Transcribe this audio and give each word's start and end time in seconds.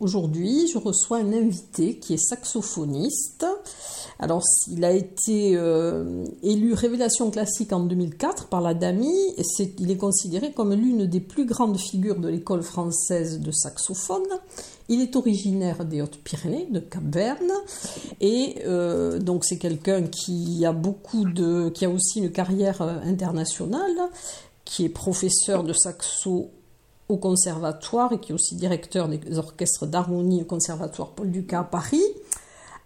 Aujourd'hui, 0.00 0.68
je 0.72 0.78
reçois 0.78 1.18
un 1.18 1.32
invité 1.32 1.96
qui 1.96 2.14
est 2.14 2.24
saxophoniste. 2.24 3.44
Alors, 4.20 4.44
il 4.68 4.84
a 4.84 4.92
été 4.92 5.56
euh, 5.56 6.24
élu 6.44 6.72
Révélation 6.72 7.28
classique 7.32 7.72
en 7.72 7.80
2004 7.80 8.46
par 8.46 8.60
la 8.60 8.74
DAMI. 8.74 9.34
Et 9.36 9.42
il 9.78 9.90
est 9.90 9.96
considéré 9.96 10.52
comme 10.52 10.72
l'une 10.72 11.06
des 11.06 11.18
plus 11.18 11.46
grandes 11.46 11.78
figures 11.78 12.20
de 12.20 12.28
l'école 12.28 12.62
française 12.62 13.40
de 13.40 13.50
saxophone. 13.50 14.26
Il 14.88 15.00
est 15.00 15.16
originaire 15.16 15.84
des 15.84 16.00
Hautes-Pyrénées, 16.00 16.68
de 16.70 16.78
Cap-Verne. 16.78 17.52
Et 18.20 18.62
euh, 18.66 19.18
donc, 19.18 19.44
c'est 19.44 19.58
quelqu'un 19.58 20.04
qui 20.04 20.64
a 20.64 20.74
qui 21.74 21.84
a 21.84 21.90
aussi 21.90 22.20
une 22.20 22.30
carrière 22.30 22.82
euh, 22.82 22.98
internationale, 23.04 23.96
qui 24.64 24.84
est 24.84 24.90
professeur 24.90 25.64
de 25.64 25.72
saxo 25.72 26.50
au 27.08 27.16
conservatoire 27.16 28.12
et 28.12 28.20
qui 28.20 28.32
est 28.32 28.34
aussi 28.34 28.56
directeur 28.56 29.08
des 29.08 29.38
orchestres 29.38 29.86
d'harmonie 29.86 30.42
au 30.42 30.44
conservatoire 30.44 31.10
Paul 31.12 31.30
Ducas 31.30 31.60
à 31.60 31.64
Paris. 31.64 32.04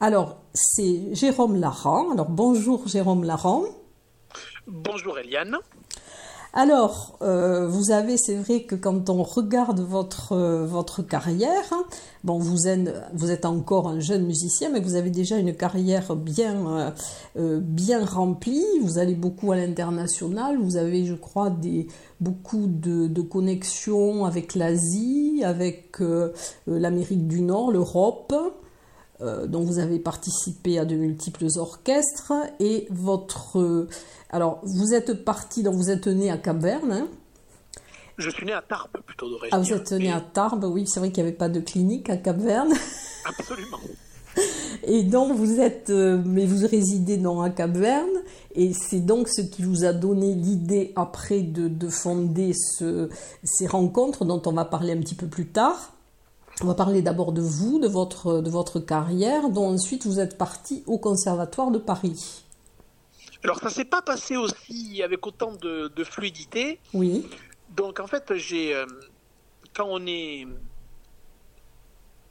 Alors, 0.01 0.39
c'est 0.55 1.15
Jérôme 1.15 1.57
Laran. 1.57 2.13
Alors, 2.13 2.29
bonjour 2.29 2.87
Jérôme 2.89 3.25
Laran. 3.25 3.65
Bonjour 4.67 5.19
Eliane. 5.19 5.59
Alors, 6.55 7.17
euh, 7.23 7.67
vous 7.67 7.93
avez, 7.93 8.19
c'est 8.19 8.35
vrai 8.35 8.65
que 8.65 8.75
quand 8.75 9.09
on 9.09 9.23
regarde 9.23 9.81
votre, 9.81 10.33
euh, 10.33 10.67
votre 10.67 11.01
carrière, 11.01 11.73
bon, 12.25 12.39
vous 12.39 12.69
êtes, 12.69 12.95
vous 13.15 13.31
êtes 13.31 13.47
encore 13.47 13.89
un 13.89 14.01
jeune 14.01 14.27
musicien, 14.27 14.69
mais 14.69 14.81
vous 14.81 14.95
avez 14.95 15.09
déjà 15.09 15.39
une 15.39 15.55
carrière 15.55 16.15
bien, 16.15 16.93
euh, 17.37 17.59
bien 17.63 18.05
remplie. 18.05 18.67
Vous 18.83 18.99
allez 18.99 19.15
beaucoup 19.15 19.51
à 19.53 19.57
l'international. 19.57 20.59
Vous 20.59 20.77
avez, 20.77 21.07
je 21.07 21.15
crois, 21.15 21.49
des, 21.49 21.87
beaucoup 22.21 22.67
de, 22.67 23.07
de 23.07 23.23
connexions 23.23 24.27
avec 24.27 24.55
l'Asie, 24.55 25.43
avec 25.45 26.03
l'Amérique 26.67 27.27
du 27.29 27.41
Nord, 27.41 27.73
l'Europe. 27.73 28.35
Euh, 29.23 29.47
dont 29.47 29.63
vous 29.63 29.79
avez 29.79 30.01
participé 30.01 30.81
à 30.81 30.85
de 30.85 30.97
multiples 30.97 31.47
orchestres 31.57 32.33
et 32.59 32.89
votre 32.91 33.87
alors 34.31 34.61
vous 34.65 34.95
êtes 34.95 35.25
parti 35.25 35.63
donc 35.63 35.75
vous 35.77 35.91
êtes 35.91 36.09
né 36.09 36.29
à 36.29 36.39
Cap-Verne 36.39 36.91
hein. 36.91 37.09
Je 38.19 38.31
suis 38.31 38.45
né 38.45 38.53
à 38.53 38.63
Tarbes 38.63 38.99
plutôt 39.07 39.29
d'origine. 39.29 39.51
Ah 39.53 39.61
vous 39.61 39.73
êtes 39.73 39.93
né 39.93 40.11
à 40.11 40.21
Tarbes 40.21 40.65
oui 40.65 40.89
c'est 40.89 40.99
vrai 40.99 41.13
qu'il 41.13 41.23
n'y 41.23 41.29
avait 41.29 41.39
pas 41.39 41.49
de 41.49 41.61
clinique 41.61 42.11
à 42.11 42.17
Cap-Verne. 42.17 42.73
Absolument. 43.25 43.79
Et 44.83 45.05
donc 45.05 45.37
vous 45.37 45.61
êtes 45.61 45.91
euh, 45.91 46.21
mais 46.27 46.45
vous 46.45 46.67
résidez 46.67 47.17
dans 47.17 47.43
à 47.43 47.51
Cap-Verne 47.51 48.25
et 48.57 48.73
c'est 48.73 49.01
donc 49.07 49.29
ce 49.29 49.43
qui 49.43 49.63
vous 49.63 49.85
a 49.85 49.93
donné 49.93 50.35
l'idée 50.35 50.93
après 50.97 51.43
de, 51.43 51.69
de 51.69 51.89
fonder 51.89 52.55
ce, 52.55 53.09
ces 53.45 53.69
rencontres 53.69 54.25
dont 54.25 54.43
on 54.47 54.53
va 54.53 54.65
parler 54.65 54.95
un 54.95 55.01
petit 55.01 55.15
peu 55.15 55.29
plus 55.29 55.47
tard 55.47 55.93
on 56.61 56.67
va 56.67 56.75
parler 56.75 57.03
d'abord 57.03 57.33
de 57.33 57.41
vous, 57.41 57.79
de 57.81 57.89
votre, 57.89 58.41
de 58.41 58.51
votre 58.51 58.79
carrière, 58.79 59.49
dont 59.51 59.67
ensuite 59.67 60.07
vous 60.07 60.21
êtes 60.21 60.37
parti 60.37 60.83
au 60.87 60.99
Conservatoire 60.99 61.71
de 61.71 61.79
Paris. 61.79 62.45
Alors 63.45 63.59
ça 63.59 63.71
s'est 63.71 63.85
pas 63.85 64.03
passé 64.03 64.37
aussi 64.37 65.03
avec 65.03 65.27
autant 65.27 65.53
de, 65.53 66.05
fluidité. 66.05 66.79
Oui. 66.95 67.27
Donc 67.71 67.99
en 67.99 68.07
fait, 68.07 68.35
j'ai 68.37 68.75
euh, 68.75 68.87
quand 69.75 69.87
on 69.89 70.07
est 70.07 70.47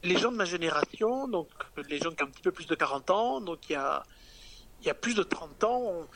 les 0.03 0.17
gens 0.17 0.31
de 0.31 0.37
ma 0.37 0.45
génération, 0.45 1.27
donc 1.27 1.47
les 1.89 1.97
gens 1.99 2.11
qui 2.11 2.23
ont 2.23 2.27
un 2.27 2.29
petit 2.29 2.41
peu 2.41 2.51
plus 2.51 2.67
de 2.67 2.75
40 2.75 3.09
ans, 3.09 3.41
donc 3.41 3.69
il 3.69 3.73
y 3.73 3.75
a, 3.75 4.03
il 4.81 4.87
y 4.87 4.89
a 4.89 4.93
plus 4.93 5.13
de 5.13 5.23
30 5.23 5.63
ans, 5.65 6.07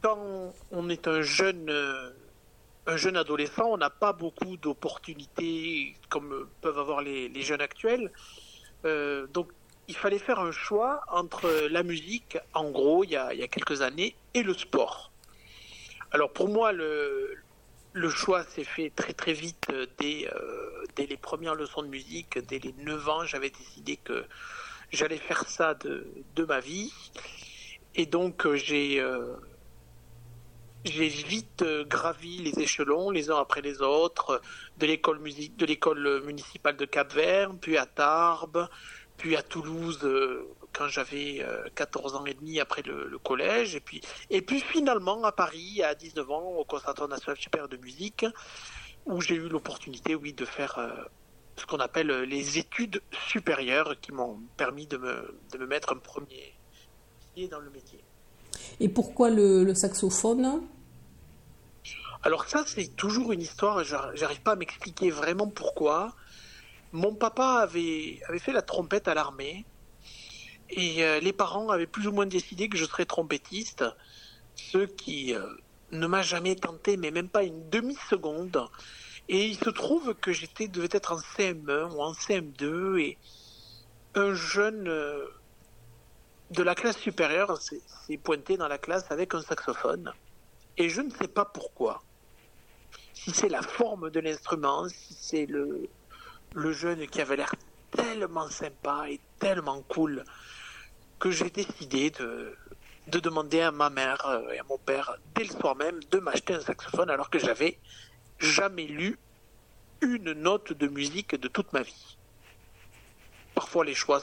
quand 0.00 0.52
on 0.70 0.88
est 0.88 1.06
un 1.06 1.22
jeune 1.22 1.68
euh, 1.68 2.10
un 2.86 2.96
jeune 2.96 3.16
adolescent, 3.16 3.66
on 3.66 3.76
n'a 3.76 3.90
pas 3.90 4.12
beaucoup 4.12 4.56
d'opportunités 4.56 5.94
comme 6.08 6.48
peuvent 6.60 6.78
avoir 6.78 7.00
les, 7.02 7.42
jeunes 7.42 7.60
actuels. 7.60 8.10
Euh, 8.84 9.26
donc, 9.28 9.48
il 9.88 9.96
fallait 9.96 10.18
faire 10.18 10.40
un 10.40 10.52
choix 10.52 11.02
entre 11.08 11.68
la 11.70 11.82
musique, 11.82 12.38
en 12.54 12.70
gros, 12.70 13.04
il 13.04 13.10
y 13.10 13.16
a, 13.16 13.48
quelques 13.48 13.82
années, 13.82 14.16
et 14.34 14.42
le 14.42 14.54
sport. 14.54 15.12
Alors, 16.12 16.32
pour 16.32 16.48
moi, 16.48 16.72
le, 16.72 17.36
choix 18.10 18.44
s'est 18.44 18.64
fait 18.64 18.90
très 18.90 19.12
très 19.12 19.32
vite 19.32 19.68
dès, 19.98 20.28
euh, 20.32 20.84
dès, 20.96 21.06
les 21.06 21.16
premières 21.16 21.54
leçons 21.54 21.82
de 21.82 21.88
musique. 21.88 22.38
Dès 22.38 22.58
les 22.58 22.74
9 22.78 23.08
ans, 23.08 23.24
j'avais 23.24 23.50
décidé 23.50 23.96
que 23.96 24.24
j'allais 24.90 25.18
faire 25.18 25.48
ça 25.48 25.74
de, 25.74 26.06
de, 26.34 26.44
ma 26.44 26.60
vie. 26.60 26.92
Et 27.94 28.06
donc, 28.06 28.46
euh, 28.46 29.36
j'ai 30.84 31.08
vite 31.08 31.62
euh, 31.62 31.84
gravi 31.84 32.38
les 32.38 32.58
échelons 32.58 33.10
les 33.10 33.30
uns 33.30 33.38
après 33.38 33.60
les 33.60 33.82
autres 33.82 34.40
de 34.78 34.86
l'école 34.86 35.20
musique 35.20 35.56
de 35.56 35.64
l'école 35.64 36.22
municipale 36.24 36.76
de 36.76 36.84
Cap-Vert, 36.84 37.52
puis 37.60 37.78
à 37.78 37.86
Tarbes, 37.86 38.68
puis 39.16 39.36
à 39.36 39.42
Toulouse 39.42 40.00
euh, 40.02 40.48
quand 40.72 40.88
j'avais 40.88 41.44
14 41.76 42.14
euh, 42.14 42.18
ans 42.18 42.26
et 42.26 42.34
demi 42.34 42.58
après 42.58 42.82
le, 42.82 43.16
collège 43.18 43.76
et 43.76 43.80
puis 43.80 44.00
et 44.30 44.42
puis 44.42 44.60
finalement 44.60 45.22
à 45.22 45.30
Paris 45.30 45.82
à 45.82 45.94
19 45.94 46.30
ans 46.30 46.42
au 46.58 46.64
Conservatoire 46.64 47.08
national 47.08 47.36
supérieur 47.36 47.68
de 47.68 47.76
musique 47.76 48.26
où 49.06 49.20
j'ai 49.20 49.36
eu 49.36 49.48
l'opportunité 49.48 50.14
oui 50.16 50.32
de 50.32 50.44
faire 50.44 50.80
ce 51.56 51.66
qu'on 51.66 51.78
appelle 51.78 52.10
les 52.22 52.58
études 52.58 53.02
supérieures 53.28 54.00
qui 54.00 54.10
m'ont 54.12 54.40
permis 54.56 54.86
de 54.86 54.96
me, 54.96 55.38
de 55.52 55.58
me 55.58 55.66
mettre 55.66 55.92
un 55.92 55.98
premier 55.98 56.54
pied 57.34 57.48
dans 57.48 57.60
le 57.60 57.70
métier. 57.70 58.02
Et 58.82 58.88
pourquoi 58.88 59.30
le, 59.30 59.72
saxophone? 59.76 60.60
Alors 62.24 62.48
ça, 62.48 62.64
c'est 62.66 62.96
toujours 62.96 63.30
une 63.30 63.40
histoire, 63.40 63.84
j'arrive 63.84 64.42
pas 64.42 64.52
à 64.52 64.56
m'expliquer 64.56 65.08
vraiment 65.10 65.46
pourquoi. 65.46 66.16
Mon 66.90 67.14
papa 67.14 67.60
avait, 67.62 68.18
fait 68.40 68.52
la 68.52 68.60
trompette 68.60 69.06
à 69.06 69.14
l'armée, 69.14 69.64
et 70.68 71.04
euh, 71.04 71.20
les 71.20 71.32
parents 71.32 71.68
avaient 71.68 71.86
plus 71.86 72.08
ou 72.08 72.12
moins 72.12 72.26
décidé 72.26 72.68
que 72.68 72.76
je 72.76 72.84
serais 72.84 73.04
trompettiste, 73.04 73.84
ce 74.56 74.78
qui 74.78 75.32
euh, 75.32 75.46
ne 75.92 76.08
m'a 76.08 76.22
jamais 76.22 76.56
tenté, 76.56 76.96
mais 76.96 77.12
même 77.12 77.28
pas 77.28 77.44
une 77.44 77.70
demi-seconde. 77.70 78.66
Et 79.28 79.46
il 79.46 79.56
se 79.56 79.70
trouve 79.70 80.14
que 80.14 80.32
j'étais 80.32 80.66
devait 80.66 80.88
être 80.90 81.12
en 81.12 81.18
CM1 81.18 81.94
ou 81.94 82.02
en 82.02 82.14
CM2 82.14 82.98
et 82.98 83.18
un 84.16 84.34
jeune 84.34 84.88
euh, 84.88 85.24
de 86.52 86.62
la 86.62 86.74
classe 86.74 86.98
supérieure 86.98 87.60
s'est 87.60 88.18
pointé 88.18 88.56
dans 88.58 88.68
la 88.68 88.76
classe 88.76 89.10
avec 89.10 89.34
un 89.34 89.40
saxophone. 89.40 90.12
Et 90.76 90.90
je 90.90 91.00
ne 91.00 91.10
sais 91.10 91.28
pas 91.28 91.46
pourquoi. 91.46 92.02
Si 93.14 93.30
c'est 93.30 93.48
la 93.48 93.62
forme 93.62 94.10
de 94.10 94.20
l'instrument, 94.20 94.86
si 94.88 95.14
c'est 95.14 95.46
le, 95.46 95.88
jeune 96.72 97.06
qui 97.06 97.20
avait 97.22 97.36
l'air 97.36 97.54
tellement 97.90 98.50
sympa 98.50 99.06
et 99.08 99.20
tellement 99.38 99.82
cool 99.88 100.24
que 101.18 101.30
j'ai 101.30 101.48
décidé 101.48 102.10
de, 102.10 102.54
de 103.06 103.18
demander 103.18 103.62
à 103.62 103.70
ma 103.70 103.88
mère 103.88 104.24
euh, 104.26 104.50
et 104.50 104.58
à 104.58 104.64
mon 104.64 104.78
père 104.78 105.16
dès 105.34 105.44
le 105.44 105.50
soir 105.50 105.76
même 105.76 106.00
de 106.10 106.18
m'acheter 106.18 106.54
un 106.54 106.60
saxophone 106.60 107.10
alors 107.10 107.30
que 107.30 107.38
j'avais 107.38 107.78
jamais 108.38 108.86
lu 108.86 109.18
une 110.00 110.32
note 110.32 110.72
de 110.72 110.88
musique 110.88 111.34
de 111.34 111.48
toute 111.48 111.72
ma 111.72 111.82
vie. 111.82 112.16
Parfois 113.54 113.84
les 113.84 113.94
choix 113.94 114.20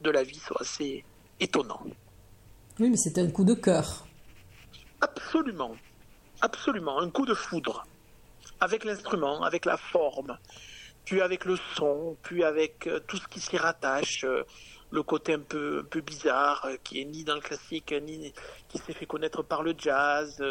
de 0.00 0.10
la 0.10 0.22
vie 0.22 0.38
sont 0.38 0.56
assez 0.56 1.04
étonnants. 1.40 1.82
Oui, 2.78 2.90
mais 2.90 2.96
c'était 2.96 3.20
un 3.20 3.30
coup 3.30 3.44
de 3.44 3.54
cœur. 3.54 4.06
Absolument, 5.00 5.74
absolument, 6.40 6.98
un 7.00 7.10
coup 7.10 7.26
de 7.26 7.34
foudre. 7.34 7.86
Avec 8.60 8.84
l'instrument, 8.84 9.42
avec 9.42 9.64
la 9.64 9.76
forme, 9.76 10.38
puis 11.04 11.20
avec 11.20 11.44
le 11.44 11.56
son, 11.76 12.16
puis 12.22 12.44
avec 12.44 12.86
euh, 12.86 13.00
tout 13.06 13.16
ce 13.16 13.26
qui 13.28 13.40
s'y 13.40 13.56
rattache, 13.56 14.24
euh, 14.24 14.44
le 14.90 15.02
côté 15.02 15.34
un 15.34 15.40
peu, 15.40 15.80
un 15.80 15.88
peu 15.88 16.00
bizarre, 16.00 16.64
euh, 16.66 16.76
qui 16.84 17.00
est 17.00 17.04
ni 17.04 17.24
dans 17.24 17.34
le 17.34 17.40
classique, 17.40 17.94
ni 18.02 18.32
qui 18.68 18.78
s'est 18.78 18.92
fait 18.92 19.06
connaître 19.06 19.42
par 19.42 19.62
le 19.62 19.74
jazz. 19.76 20.42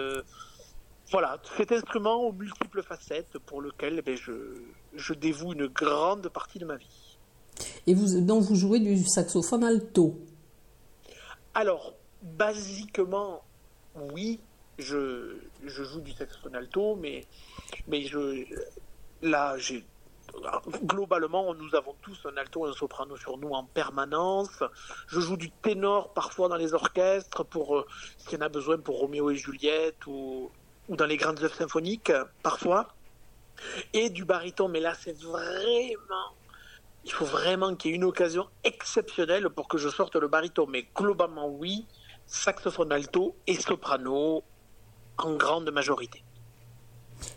Voilà, 1.11 1.37
cet 1.57 1.71
instrument 1.71 2.27
aux 2.27 2.31
multiples 2.31 2.83
facettes 2.83 3.39
pour 3.45 3.61
lequel 3.61 4.03
eh 4.05 4.15
je, 4.15 4.31
je 4.95 5.13
dévoue 5.13 5.53
une 5.53 5.65
grande 5.65 6.29
partie 6.29 6.59
de 6.59 6.65
ma 6.65 6.75
vie. 6.75 7.17
Et 7.87 7.95
vous, 7.95 8.21
donc 8.21 8.43
vous 8.43 8.55
jouez 8.55 8.79
du 8.79 9.03
saxophone 9.05 9.63
alto 9.63 10.19
Alors, 11.59 11.93
basiquement, 12.21 13.43
oui, 13.93 14.39
je, 14.77 15.35
joue 15.61 15.99
du 15.99 16.13
saxophone 16.13 16.55
alto, 16.55 16.95
mais, 16.95 17.25
mais 17.85 18.03
je, 18.03 18.45
là, 19.21 19.57
globalement, 20.83 21.53
nous 21.53 21.75
avons 21.75 21.95
tous 22.01 22.17
un 22.27 22.37
alto 22.37 22.65
et 22.65 22.69
un 22.69 22.71
soprano 22.71 23.17
sur 23.17 23.37
nous 23.37 23.49
en 23.49 23.65
permanence. 23.65 24.63
Je 25.09 25.19
joue 25.19 25.35
du 25.35 25.51
ténor 25.51 26.13
parfois 26.13 26.47
dans 26.47 26.55
les 26.55 26.73
orchestres 26.73 27.43
pour 27.43 27.79
euh, 27.79 27.85
s'il 28.17 28.39
y 28.39 28.41
en 28.41 28.45
a 28.45 28.47
besoin 28.47 28.77
pour 28.77 28.97
Roméo 28.97 29.29
et 29.29 29.35
Juliette 29.35 30.07
ou, 30.07 30.49
ou 30.87 30.95
dans 30.95 31.07
les 31.07 31.17
grandes 31.17 31.43
œuvres 31.43 31.55
symphoniques 31.55 32.13
parfois. 32.41 32.87
Et 33.91 34.09
du 34.09 34.23
baryton, 34.23 34.69
mais 34.69 34.79
là 34.79 34.93
c'est 34.93 35.17
vraiment 35.21 36.38
il 37.05 37.11
faut 37.11 37.25
vraiment 37.25 37.75
qu'il 37.75 37.91
y 37.91 37.93
ait 37.93 37.97
une 37.97 38.03
occasion 38.03 38.47
exceptionnelle 38.63 39.49
pour 39.49 39.67
que 39.67 39.77
je 39.77 39.89
sorte 39.89 40.15
le 40.15 40.27
baryton. 40.27 40.67
Mais 40.67 40.85
globalement, 40.95 41.47
oui, 41.49 41.85
saxophone 42.27 42.91
alto 42.91 43.35
et 43.47 43.55
soprano 43.55 44.43
en 45.17 45.35
grande 45.35 45.71
majorité. 45.71 46.23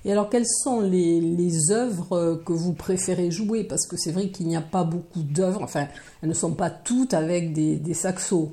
Et 0.04 0.12
alors, 0.12 0.28
quelles 0.28 0.46
sont 0.46 0.80
les, 0.80 1.20
les, 1.20 1.72
œuvres 1.72 2.40
que 2.44 2.52
vous 2.52 2.72
préférez 2.72 3.30
jouer? 3.32 3.64
Parce 3.64 3.86
que 3.86 3.96
c'est 3.96 4.12
vrai 4.12 4.30
qu'il 4.30 4.46
n'y 4.46 4.56
a 4.56 4.62
pas 4.62 4.84
beaucoup 4.84 5.22
d'œuvres, 5.22 5.62
enfin, 5.62 5.88
elles 6.22 6.28
ne 6.28 6.34
sont 6.34 6.54
pas 6.54 6.70
toutes 6.70 7.14
avec 7.14 7.52
des, 7.52 7.76
des 7.76 7.94
saxos. 7.94 8.50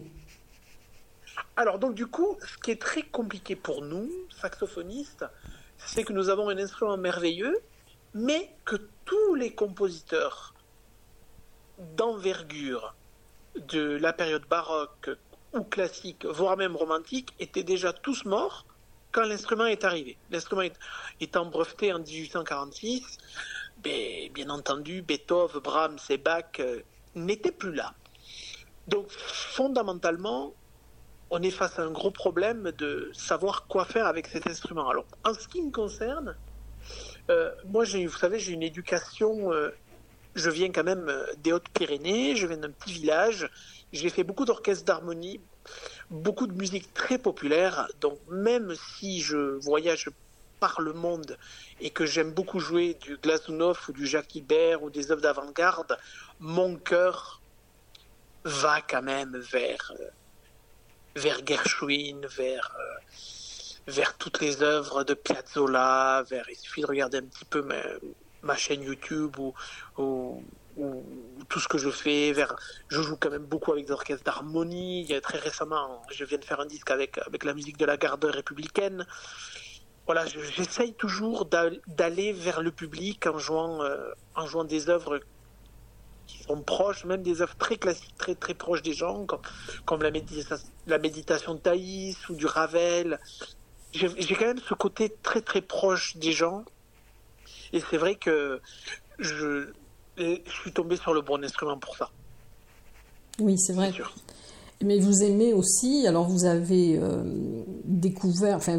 Alors, 1.55 1.77
donc, 1.77 1.93
du 1.93 2.07
coup, 2.07 2.37
ce 2.41 2.57
qui 2.57 2.71
est 2.71 2.81
très 2.81 3.03
compliqué 3.03 3.55
pour 3.55 3.83
nous, 3.83 4.09
saxophonistes, 4.41 5.25
c'est 5.77 6.03
que 6.03 6.13
nous 6.13 6.29
avons 6.29 6.49
un 6.49 6.57
instrument 6.57 6.97
merveilleux, 6.97 7.57
mais 8.13 8.49
que 8.65 8.77
tous 9.05 9.35
les 9.35 9.51
compositeurs 9.53 10.53
d'envergure 11.95 12.93
de 13.55 13.97
la 13.97 14.13
période 14.13 14.45
baroque 14.49 15.09
ou 15.53 15.63
classique, 15.63 16.25
voire 16.25 16.57
même 16.57 16.75
romantique, 16.75 17.33
étaient 17.39 17.63
déjà 17.63 17.93
tous 17.93 18.25
morts 18.25 18.65
quand 19.11 19.23
l'instrument 19.23 19.65
est 19.65 19.83
arrivé. 19.83 20.17
L'instrument 20.29 20.63
étant 21.19 21.45
breveté 21.45 21.91
en 21.91 21.99
1846, 21.99 23.17
ben, 23.83 24.31
bien 24.33 24.49
entendu, 24.49 25.01
Beethoven, 25.01 25.61
Brahms 25.61 25.97
et 26.09 26.17
Bach 26.17 26.59
euh, 26.59 26.81
n'étaient 27.15 27.51
plus 27.51 27.73
là. 27.73 27.93
Donc 28.87 29.09
fondamentalement, 29.09 30.53
on 31.31 31.41
est 31.41 31.51
face 31.51 31.79
à 31.79 31.83
un 31.83 31.91
gros 31.91 32.11
problème 32.11 32.71
de 32.77 33.11
savoir 33.13 33.67
quoi 33.67 33.85
faire 33.85 34.05
avec 34.05 34.27
cet 34.27 34.47
instrument. 34.47 34.89
Alors, 34.89 35.05
en 35.23 35.33
ce 35.33 35.47
qui 35.47 35.61
me 35.61 35.71
concerne, 35.71 36.35
euh, 37.29 37.51
moi, 37.65 37.85
vous 37.85 38.17
savez, 38.17 38.39
j'ai 38.39 38.53
une 38.53 38.63
éducation. 38.63 39.53
Euh, 39.53 39.69
je 40.35 40.49
viens 40.49 40.71
quand 40.71 40.83
même 40.83 41.11
des 41.39 41.51
Hautes-Pyrénées, 41.51 42.35
je 42.35 42.47
viens 42.47 42.57
d'un 42.57 42.71
petit 42.71 42.93
village. 42.93 43.49
J'ai 43.91 44.09
fait 44.09 44.23
beaucoup 44.23 44.45
d'orchestres 44.45 44.85
d'harmonie, 44.85 45.39
beaucoup 46.09 46.47
de 46.47 46.53
musique 46.53 46.93
très 46.93 47.17
populaire. 47.17 47.87
Donc 48.01 48.19
même 48.29 48.73
si 48.75 49.21
je 49.21 49.37
voyage 49.59 50.09
par 50.59 50.81
le 50.81 50.93
monde 50.93 51.37
et 51.79 51.89
que 51.89 52.05
j'aime 52.05 52.31
beaucoup 52.31 52.59
jouer 52.59 52.95
du 53.01 53.17
Glazunov 53.17 53.79
ou 53.87 53.93
du 53.93 54.05
Jacques 54.05 54.35
Ibert 54.35 54.83
ou 54.83 54.89
des 54.89 55.11
œuvres 55.11 55.21
d'avant-garde, 55.21 55.97
mon 56.39 56.75
cœur 56.75 57.41
va 58.43 58.81
quand 58.81 59.01
même 59.01 59.37
vers 59.37 59.93
euh, 59.99 60.09
vers 61.15 61.45
Gershwin, 61.45 62.21
vers 62.27 62.75
euh, 62.79 62.99
vers 63.87 64.15
toutes 64.17 64.39
les 64.39 64.61
œuvres 64.61 65.03
de 65.03 65.13
Piazzolla, 65.13 66.23
vers 66.29 66.45
il 66.49 66.55
suffit 66.55 66.81
de 66.81 66.87
regarder 66.87 67.17
un 67.17 67.23
petit 67.23 67.45
peu 67.45 67.61
ma, 67.61 67.81
ma 68.43 68.55
chaîne 68.55 68.81
YouTube 68.81 69.37
ou, 69.37 69.53
ou 69.97 70.43
ou 70.79 71.03
tout 71.49 71.59
ce 71.59 71.67
que 71.67 71.77
je 71.77 71.89
fais. 71.89 72.31
Vers 72.31 72.55
je 72.87 73.01
joue 73.01 73.17
quand 73.17 73.29
même 73.29 73.45
beaucoup 73.45 73.71
avec 73.71 73.85
des 73.85 73.91
orchestres 73.91 74.23
d'harmonie. 74.23 75.11
Très 75.21 75.37
récemment 75.37 76.01
je 76.11 76.23
viens 76.25 76.37
de 76.37 76.45
faire 76.45 76.59
un 76.59 76.65
disque 76.65 76.89
avec 76.91 77.17
avec 77.19 77.43
la 77.43 77.53
musique 77.53 77.77
de 77.77 77.85
la 77.85 77.97
garde 77.97 78.25
républicaine. 78.25 79.05
Voilà 80.05 80.25
j'essaye 80.25 80.93
toujours 80.93 81.45
d'aller 81.45 82.33
vers 82.33 82.61
le 82.61 82.71
public 82.71 83.27
en 83.27 83.37
jouant 83.37 83.83
euh, 83.83 84.11
en 84.35 84.45
jouant 84.47 84.63
des 84.63 84.89
œuvres 84.89 85.19
qui 86.25 86.43
sont 86.43 86.61
proches 86.61 87.05
même 87.05 87.23
des 87.23 87.41
œuvres 87.41 87.55
très 87.55 87.77
classiques 87.77 88.17
très 88.17 88.35
très 88.35 88.53
proches 88.53 88.81
des 88.81 88.93
gens 88.93 89.27
comme 89.85 90.01
la 90.01 90.11
la 90.87 90.97
méditation 90.97 91.55
de 91.55 91.59
Thaïs 91.59 92.29
ou 92.29 92.35
du 92.35 92.45
Ravel. 92.45 93.19
J'ai 93.91 94.35
quand 94.35 94.45
même 94.45 94.59
ce 94.59 94.75
côté 94.75 95.11
très 95.23 95.41
très 95.41 95.61
proche 95.61 96.15
des 96.17 96.31
gens 96.31 96.63
et 97.73 97.81
c'est 97.89 97.97
vrai 97.97 98.15
que 98.15 98.61
je 99.17 99.67
suis 100.17 100.71
tombé 100.73 100.95
sur 100.97 101.13
le 101.13 101.21
bon 101.21 101.43
instrument 101.43 101.77
pour 101.77 101.95
ça. 101.95 102.09
Oui, 103.39 103.57
c'est 103.57 103.73
vrai. 103.73 103.91
Mais 104.81 104.99
vous 104.99 105.23
aimez 105.23 105.53
aussi, 105.53 106.07
alors 106.07 106.27
vous 106.29 106.45
avez 106.45 106.97
euh, 106.97 107.21
découvert, 107.83 108.55
enfin 108.55 108.77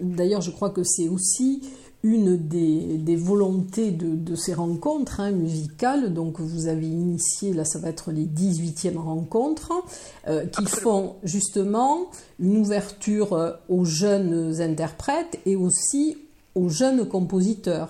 d'ailleurs 0.00 0.42
je 0.42 0.52
crois 0.52 0.70
que 0.70 0.84
c'est 0.84 1.08
aussi 1.08 1.62
une 2.04 2.36
des, 2.36 2.98
des 2.98 3.16
volontés 3.16 3.90
de, 3.90 4.14
de, 4.14 4.34
ces 4.36 4.54
rencontres 4.54 5.20
hein, 5.20 5.32
musicales, 5.32 6.14
donc 6.14 6.40
vous 6.40 6.68
avez 6.68 6.86
initié, 6.86 7.52
là 7.52 7.64
ça 7.64 7.80
va 7.80 7.88
être 7.88 8.12
les 8.12 8.26
18e 8.26 8.96
rencontres, 8.96 9.72
euh, 10.28 10.46
qui 10.46 10.64
font 10.66 11.16
justement 11.24 12.06
une 12.38 12.56
ouverture 12.56 13.32
euh, 13.32 13.52
aux 13.68 13.84
jeunes 13.84 14.60
interprètes 14.60 15.40
et 15.46 15.56
aussi 15.56 16.16
aux 16.54 16.68
jeunes 16.68 17.06
compositeurs. 17.06 17.88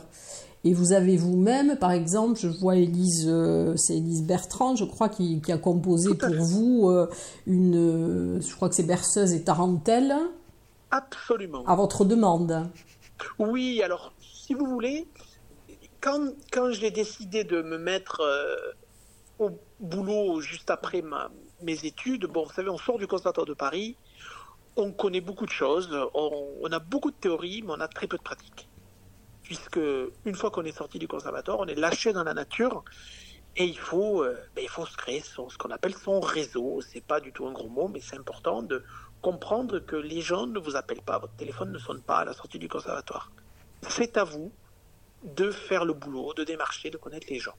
Et 0.63 0.75
vous 0.75 0.93
avez 0.93 1.17
vous-même, 1.17 1.79
par 1.79 1.91
exemple, 1.91 2.39
je 2.39 2.49
vois 2.49 2.77
Élise, 2.77 3.27
euh, 3.27 3.75
c'est 3.77 3.97
Élise 3.97 4.23
Bertrand, 4.25 4.77
je 4.77 4.85
crois, 4.85 5.09
qui, 5.09 5.41
a 5.49 5.57
composé 5.57 6.15
pour 6.15 6.35
vous 6.35 6.91
euh, 6.91 7.09
une, 7.47 8.37
euh, 8.37 8.41
je 8.43 8.55
crois 8.55 8.69
que 8.69 8.75
c'est 8.75 8.87
Berceuse 8.87 9.33
et 9.33 9.43
Tarentelle. 9.43 10.15
Absolument. 10.91 11.65
À 11.67 11.75
votre 11.77 12.05
demande. 12.05 12.69
Oui, 13.39 13.81
alors, 13.83 14.13
si 14.21 14.53
vous 14.53 14.67
voulez, 14.67 15.07
quand, 16.03 16.29
quand 16.53 16.71
j'ai 16.73 16.91
décidé 16.91 17.45
de 17.45 17.63
me 17.63 17.79
mettre 17.79 18.21
au 19.39 19.51
boulot 19.79 20.41
juste 20.41 20.69
après 20.69 21.01
ma, 21.01 21.31
mes 21.63 21.87
études, 21.87 22.27
bon, 22.27 22.45
vous 22.45 22.53
savez, 22.53 22.69
on 22.69 22.77
sort 22.77 22.99
du 22.99 23.07
Conservatoire 23.07 23.47
de 23.47 23.55
Paris, 23.55 23.97
on 24.77 24.93
connaît 24.93 25.23
beaucoup 25.23 25.47
de 25.47 25.51
choses, 25.51 25.89
on, 26.13 26.49
on 26.61 26.71
a 26.71 26.79
beaucoup 26.81 27.11
de 27.11 27.17
théories, 27.17 27.63
mais 27.63 27.73
on 27.73 27.81
a 27.81 27.89
très 27.89 28.07
peu 28.07 28.19
de 28.19 28.23
pratique 28.23 28.70
puisque 29.51 29.81
une 30.25 30.37
fois 30.37 30.53
qu'on 30.53 30.65
est 30.65 30.79
sorti 30.79 31.01
du 31.01 31.09
conservatoire, 31.09 31.59
on 31.59 31.67
est 31.67 31.75
lâché 31.75 32.13
dans 32.13 32.23
la 32.23 32.35
nature 32.35 32.85
et 33.57 33.65
il 33.65 33.77
faut, 33.77 34.23
euh, 34.23 34.39
ben, 34.55 34.63
il 34.63 34.69
faut 34.69 34.87
se 34.87 34.97
créer 34.97 35.23
ce 35.23 35.59
qu'on 35.59 35.73
appelle 35.73 35.97
son 35.97 36.21
réseau. 36.21 36.81
C'est 36.83 37.01
pas 37.01 37.19
du 37.19 37.33
tout 37.33 37.49
un 37.49 37.53
gros 37.53 37.69
mot, 37.69 37.89
mais 37.89 37.99
c'est 37.99 38.17
important 38.17 38.63
de 38.63 38.85
comprendre 39.21 39.81
que 39.81 39.97
les 39.97 40.21
gens 40.21 40.47
ne 40.47 40.61
vous 40.61 40.77
appellent 40.77 41.03
pas, 41.03 41.19
votre 41.19 41.35
téléphone 41.35 41.73
ne 41.73 41.79
sonne 41.79 42.01
pas 42.01 42.19
à 42.19 42.25
la 42.25 42.33
sortie 42.33 42.61
du 42.61 42.69
conservatoire. 42.69 43.33
C'est 43.89 44.17
à 44.19 44.23
vous 44.23 44.53
de 45.25 45.51
faire 45.51 45.85
le 45.85 45.95
boulot, 45.95 46.33
de 46.33 46.45
démarcher, 46.45 46.91
de 46.91 46.97
connaître 46.97 47.27
les 47.29 47.41
gens. 47.41 47.57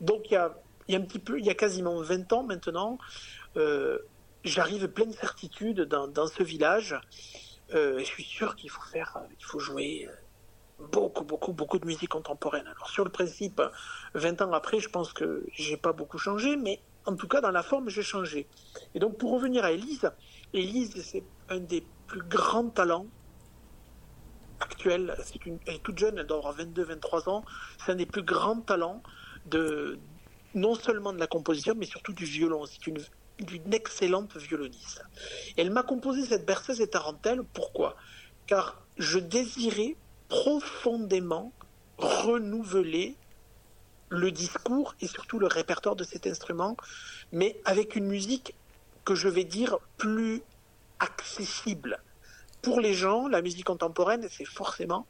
Donc 0.00 0.30
il 0.30 0.32
y 0.32 0.36
a, 0.36 0.56
y 0.88 0.96
a 0.96 0.98
un 0.98 1.02
petit 1.02 1.18
peu, 1.18 1.38
il 1.38 1.44
y 1.44 1.50
a 1.50 1.54
quasiment 1.54 2.00
20 2.00 2.32
ans 2.32 2.42
maintenant, 2.42 2.96
j'arrive 4.44 4.88
pleine 4.88 5.12
certitude 5.12 5.82
dans, 5.82 6.26
ce 6.26 6.42
village. 6.42 6.98
je 7.74 8.02
suis 8.02 8.24
sûr 8.24 8.56
qu'il 8.56 8.70
faut 8.70 8.88
faire, 8.90 9.18
il 9.38 9.44
faut 9.44 9.58
jouer 9.58 10.08
beaucoup, 10.78 11.24
beaucoup, 11.24 11.52
beaucoup 11.52 11.78
de 11.78 11.86
musique 11.86 12.10
contemporaine. 12.10 12.66
Alors 12.66 12.88
sur 12.88 13.04
le 13.04 13.10
principe, 13.10 13.60
20 14.14 14.42
ans 14.42 14.52
après, 14.52 14.80
je 14.80 14.88
pense 14.88 15.12
que 15.12 15.44
j'ai 15.52 15.76
pas 15.76 15.92
beaucoup 15.92 16.18
changé, 16.18 16.56
mais 16.56 16.80
en 17.04 17.16
tout 17.16 17.28
cas 17.28 17.40
dans 17.40 17.50
la 17.50 17.62
forme, 17.62 17.88
j'ai 17.88 18.02
changé. 18.02 18.46
Et 18.94 18.98
donc 18.98 19.18
pour 19.18 19.32
revenir 19.32 19.64
à 19.64 19.72
Élise, 19.72 20.10
Élise, 20.52 21.02
c'est 21.02 21.24
un 21.48 21.60
des 21.60 21.84
plus 22.06 22.22
grands 22.22 22.68
talents 22.68 23.06
actuels. 24.60 25.16
C'est 25.24 25.44
une, 25.46 25.58
elle 25.66 25.76
est 25.76 25.82
toute 25.82 25.98
jeune, 25.98 26.18
elle 26.18 26.26
doit 26.26 26.38
avoir 26.38 26.54
22, 26.54 26.84
23 26.84 27.28
ans. 27.28 27.44
C'est 27.78 27.92
un 27.92 27.96
des 27.96 28.06
plus 28.06 28.22
grands 28.22 28.60
talents 28.60 29.02
de 29.46 29.98
non 30.54 30.74
seulement 30.74 31.12
de 31.12 31.18
la 31.18 31.26
composition, 31.26 31.74
mais 31.76 31.86
surtout 31.86 32.12
du 32.12 32.24
violon. 32.24 32.64
C'est 32.66 32.86
une, 32.86 32.98
une 33.52 33.74
excellente 33.74 34.36
violoniste. 34.36 35.04
Elle 35.56 35.70
m'a 35.70 35.82
composé 35.82 36.24
cette 36.24 36.46
berceuse 36.46 36.80
et 36.80 36.88
tarentelle. 36.88 37.42
Pourquoi? 37.52 37.96
Car 38.46 38.80
je 38.96 39.18
désirais 39.18 39.96
profondément 40.28 41.52
renouveler 41.98 43.16
le 44.08 44.30
discours 44.30 44.94
et 45.00 45.06
surtout 45.06 45.38
le 45.38 45.46
répertoire 45.46 45.96
de 45.96 46.04
cet 46.04 46.26
instrument, 46.26 46.76
mais 47.32 47.60
avec 47.64 47.96
une 47.96 48.06
musique 48.06 48.54
que 49.04 49.14
je 49.14 49.28
vais 49.28 49.44
dire 49.44 49.78
plus 49.96 50.42
accessible. 50.98 52.00
Pour 52.62 52.80
les 52.80 52.94
gens, 52.94 53.28
la 53.28 53.42
musique 53.42 53.66
contemporaine, 53.66 54.26
c'est 54.30 54.44
forcément 54.44 55.06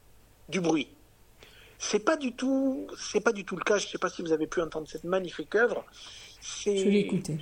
du 0.49 0.61
bruit. 0.61 0.89
C'est 1.79 2.01
pas 2.01 2.17
du 2.17 2.33
tout, 2.33 2.89
c'est 2.99 3.21
pas 3.21 3.33
du 3.33 3.45
tout 3.45 3.57
le 3.57 3.63
cas. 3.63 3.79
Je 3.79 3.87
ne 3.87 3.91
sais 3.91 3.99
pas 3.99 4.09
si 4.09 4.23
vous 4.23 4.33
avez 4.33 4.47
pu 4.47 4.61
entendre 4.61 4.89
cette 4.89 5.05
magnifique 5.05 5.55
œuvre. 5.55 5.85
Je 6.65 6.71
l'ai 6.71 7.01
écoutée. 7.01 7.39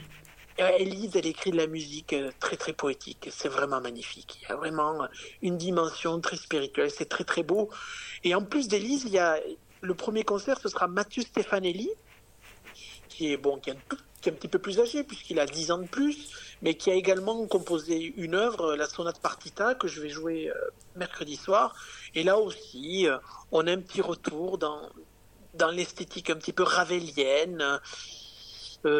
Elise, 0.59 1.17
elle 1.17 1.27
écrit 1.27 1.51
de 1.51 1.57
la 1.57 1.67
musique 1.67 2.13
euh, 2.13 2.31
très 2.41 2.57
très 2.57 2.73
poétique. 2.73 3.29
C'est 3.31 3.49
vraiment 3.49 3.81
magnifique. 3.81 4.39
Il 4.43 4.49
y 4.49 4.53
a 4.53 4.57
vraiment 4.57 5.07
une 5.43 5.57
dimension 5.57 6.21
très 6.21 6.37
spirituelle. 6.37 6.91
C'est 6.91 7.09
très 7.09 7.25
très 7.25 7.43
beau. 7.43 7.69
Et 8.25 8.35
en 8.35 8.43
plus 8.43 8.69
d'Elise, 8.69 9.05
il 9.05 9.13
y 9.13 9.19
a 9.19 9.39
le 9.83 9.95
premier 9.95 10.25
concert, 10.25 10.59
ce 10.59 10.69
sera 10.69 10.89
Mathieu 10.89 11.23
Stefanelli, 11.23 11.91
qui 13.09 13.33
est 13.33 13.37
bon, 13.37 13.59
qui 13.59 13.71
est, 13.71 13.75
un, 13.75 14.33
petit 14.33 14.49
peu 14.49 14.59
plus 14.59 14.81
âgé 14.81 15.05
puisqu'il 15.05 15.39
a 15.39 15.47
10 15.47 15.71
ans 15.71 15.79
de 15.79 15.87
plus, 15.87 16.31
mais 16.61 16.75
qui 16.75 16.91
a 16.91 16.95
également 16.95 17.47
composé 17.47 18.13
une 18.17 18.35
œuvre, 18.35 18.75
la 18.75 18.89
sonate 18.89 19.21
partita, 19.21 19.75
que 19.75 19.87
je 19.87 20.01
vais 20.01 20.09
jouer 20.09 20.49
euh, 20.49 20.55
mercredi 20.97 21.37
soir. 21.37 21.77
Et 22.15 22.25
là 22.25 22.39
aussi, 22.39 23.07
euh, 23.07 23.19
on 23.53 23.67
a 23.67 23.73
un 23.73 23.81
petit 23.81 24.01
retour 24.01 24.59
dans 24.59 24.91
dans 25.57 25.71
l'esthétique 25.71 26.31
un 26.31 26.37
petit 26.37 26.53
peu 26.53 26.63
ravelienne 26.63 27.61
euh, 27.63 27.79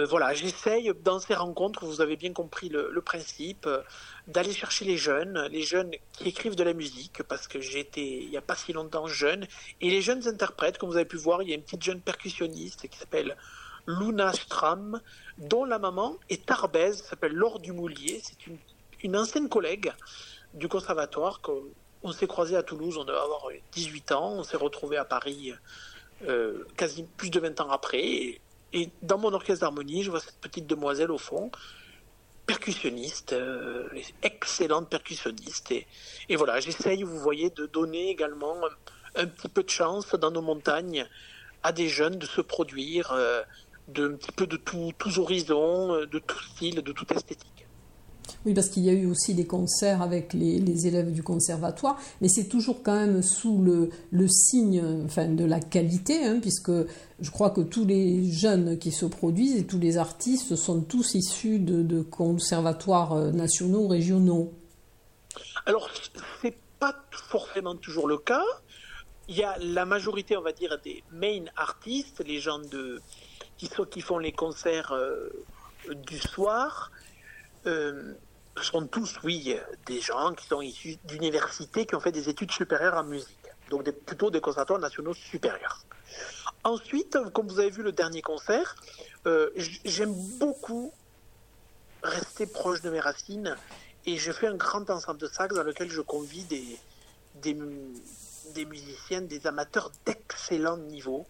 voilà, 0.09 0.35
j'essaye 0.35 0.93
dans 1.05 1.21
ces 1.21 1.35
rencontres, 1.35 1.85
vous 1.85 2.01
avez 2.01 2.17
bien 2.17 2.33
compris 2.33 2.69
le, 2.69 3.01
principe, 3.01 3.67
euh, 3.67 3.83
d'aller 4.27 4.53
chercher 4.53 4.85
les 4.85 4.97
jeunes, 4.97 5.49
les 5.51 5.63
jeunes 5.63 5.93
qui 6.13 6.29
écrivent 6.29 6.57
de 6.57 6.65
la 6.65 6.73
musique, 6.73 7.23
parce 7.25 7.47
que 7.47 7.61
j'étais 7.61 8.23
il 8.23 8.31
n'y 8.31 8.37
a 8.37 8.43
pas 8.43 8.57
si 8.57 8.73
longtemps 8.73 9.07
jeune, 9.07 9.47
et 9.81 9.91
les 9.91 10.03
jeunes 10.03 10.27
interprètes, 10.27 10.79
comme 10.79 10.89
vous 10.89 10.97
avez 10.97 11.05
pu 11.05 11.17
voir, 11.17 11.43
il 11.43 11.51
y 11.51 11.53
a 11.53 11.55
une 11.55 11.63
petite 11.63 11.85
jeune 11.85 12.01
percussionniste 12.01 12.89
qui 12.89 12.99
s'appelle 12.99 13.37
Luna 13.87 14.33
Stram, 14.33 15.01
dont 15.39 15.65
la 15.65 15.79
maman 15.79 16.17
est 16.31 16.47
tarbaise, 16.47 17.03
s'appelle 17.03 17.33
Laure 17.33 17.61
Dumoulier, 17.61 18.21
c'est 18.25 18.47
une, 19.05 19.17
ancienne 19.17 19.49
collègue 19.49 19.93
du 20.55 20.69
conservatoire, 20.69 21.41
on 22.03 22.13
s'est 22.13 22.27
croisé 22.27 22.57
à 22.57 22.63
Toulouse, 22.63 22.97
on 22.99 23.05
devait 23.05 23.19
avoir 23.19 23.49
18 23.73 24.13
ans, 24.13 24.33
on 24.33 24.43
s'est 24.43 24.57
retrouvé 24.57 24.97
à 24.97 25.05
Paris 25.05 25.53
euh, 26.27 26.65
quasi 26.77 27.05
plus 27.17 27.31
de 27.31 27.39
20 27.39 27.61
ans 27.61 27.71
après, 27.71 28.41
dans 29.03 29.19
mon 29.19 29.33
orchestre 29.33 29.63
d'harmonie, 29.63 30.03
je 30.03 30.11
vois 30.11 30.21
cette 30.21 30.41
petite 30.41 30.67
demoiselle 30.67 31.11
au 31.11 31.19
fond, 31.19 31.51
percussionniste, 32.47 33.33
euh, 33.33 33.89
excellente 34.23 34.89
percussionniste. 34.89 35.73
Et, 35.73 35.87
et 36.29 36.37
voilà, 36.37 36.61
j'essaye, 36.61 37.03
vous 37.03 37.19
voyez, 37.19 37.51
de 37.51 37.67
donner 37.67 38.11
également 38.11 38.57
un, 39.15 39.27
petit 39.27 39.49
peu 39.49 39.63
de 39.63 39.71
chance 39.71 40.15
dans 40.15 40.31
nos 40.31 40.43
montagnes 40.43 41.07
à 41.63 41.73
des 41.73 41.89
jeunes 41.89 42.19
de 42.19 42.27
se 42.27 42.41
produire, 42.41 43.13
euh, 43.13 43.43
de, 43.89 44.09
un 44.09 44.17
petit 44.17 44.33
peu 44.33 44.47
de 44.47 44.57
tous 44.57 45.19
horizons, 45.19 45.95
euh, 45.95 46.07
de 46.07 46.19
tout 46.19 46.43
style, 46.45 46.83
de 46.83 46.93
toute 46.93 47.11
esthétique. 47.13 47.56
Oui, 48.47 48.55
parce 48.55 48.69
qu'il 48.69 48.85
y 48.85 48.91
a 48.91 48.93
eu 48.93 49.07
aussi 49.07 49.35
des 49.35 49.45
concerts 49.45 50.03
avec 50.03 50.33
les, 50.33 50.87
élèves 50.87 51.11
du 51.11 51.25
conservatoire, 51.25 51.99
mais 52.21 52.29
c'est 52.29 52.45
toujours 52.45 52.85
quand 52.85 52.95
même 52.95 53.21
sous 53.21 53.61
le, 53.61 54.29
signe 54.29 55.03
enfin, 55.05 55.27
de 55.27 55.45
la 55.45 55.59
qualité, 55.59 56.25
hein, 56.25 56.39
puisque 56.41 56.71
je 56.71 57.31
crois 57.33 57.51
que 57.51 57.61
tous 57.61 57.85
les 57.85 58.31
jeunes 58.31 58.79
qui 58.79 58.93
se 58.93 59.05
produisent 59.05 59.57
et 59.57 59.67
tous 59.67 59.81
les 59.81 59.99
artistes 59.99 60.55
sont 60.55 60.81
tous 60.81 61.17
issus 61.17 61.59
de, 61.59 62.03
conservatoires 62.03 63.15
euh, 63.15 63.33
nationaux 63.33 63.89
régionaux. 63.89 64.53
Alors, 65.67 65.91
c'est 66.41 66.57
pas 66.79 66.95
forcément 67.11 67.75
toujours 67.75 68.07
le 68.07 68.19
cas. 68.19 68.45
Il 69.27 69.37
y 69.37 69.43
a 69.43 69.59
la 69.59 69.85
majorité, 69.87 70.37
on 70.37 70.43
va 70.43 70.53
dire, 70.53 70.79
des 70.85 71.03
main 71.11 71.47
artistes, 71.57 72.23
les 72.25 72.39
gens 72.39 72.61
de, 72.61 73.01
qui, 73.59 73.69
qui 73.91 74.01
font 74.01 74.19
les 74.19 74.31
concerts 74.31 74.93
euh, 74.93 75.31
du 76.07 76.19
soir. 76.19 76.93
Euh, 77.67 78.15
sont 78.65 78.87
tous, 78.87 79.17
oui, 79.23 79.57
des 79.87 80.01
gens 80.01 80.33
qui 80.35 80.47
sont 80.47 80.61
issus 80.61 80.97
d'universités, 81.05 81.87
qui 81.87 81.95
ont 81.95 82.01
fait 82.01 82.13
des 82.13 82.29
études 82.29 82.53
supérieures 82.53 82.95
en 82.95 83.05
musique, 83.05 83.39
donc 83.71 83.91
plutôt 83.91 84.31
des 84.31 84.41
conservatoires 84.41 84.79
nationaux 84.79 85.15
supérieurs. 85.15 85.85
Ensuite, 86.65 87.19
comme 87.33 87.49
vous 87.49 87.61
avez 87.61 87.71
vu 87.71 87.83
le 87.83 87.93
dernier 87.93 88.23
concert, 88.23 88.77
euh, 89.27 89.51
j'aime 89.85 90.15
beaucoup 90.39 90.93
rester 92.03 92.47
proche 92.47 92.81
de 92.83 92.91
mes 92.91 93.01
racines 93.01 93.57
et 94.05 94.17
je 94.17 94.33
fais 94.33 94.47
un 94.47 94.55
grand 94.55 94.89
ensemble 94.91 95.21
de 95.21 95.27
sacs 95.27 95.53
dans 95.53 95.63
lequel 95.63 95.91
je 95.91 96.01
convie 96.01 96.45
des, 96.45 96.79
des, 97.43 97.57
des 98.55 98.65
musiciens, 98.65 99.21
des 99.21 99.47
amateurs 99.47 99.91
d'excellent 100.05 100.79
niveau 100.79 101.27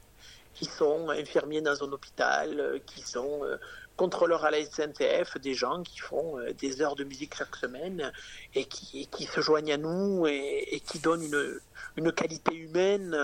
qui 0.54 0.64
sont 0.64 1.10
infirmiers 1.10 1.60
dans 1.60 1.84
un 1.84 1.92
hôpital, 1.92 2.58
euh, 2.58 2.78
qui 2.86 3.02
sont 3.02 3.44
euh, 3.44 3.58
contrôleurs 3.96 4.44
à 4.44 4.50
la 4.50 4.64
SNCF, 4.64 5.38
des 5.38 5.54
gens 5.54 5.82
qui 5.82 5.98
font 5.98 6.38
euh, 6.38 6.52
des 6.52 6.82
heures 6.82 6.96
de 6.96 7.04
musique 7.04 7.34
chaque 7.34 7.56
semaine 7.56 8.12
et 8.54 8.64
qui, 8.64 9.08
se 9.24 9.40
joignent 9.40 9.72
à 9.72 9.76
nous 9.76 10.26
et, 10.26 10.82
qui 10.86 10.98
donnent 10.98 11.22
une, 11.22 11.60
une, 11.96 12.12
qualité 12.12 12.54
humaine 12.54 13.16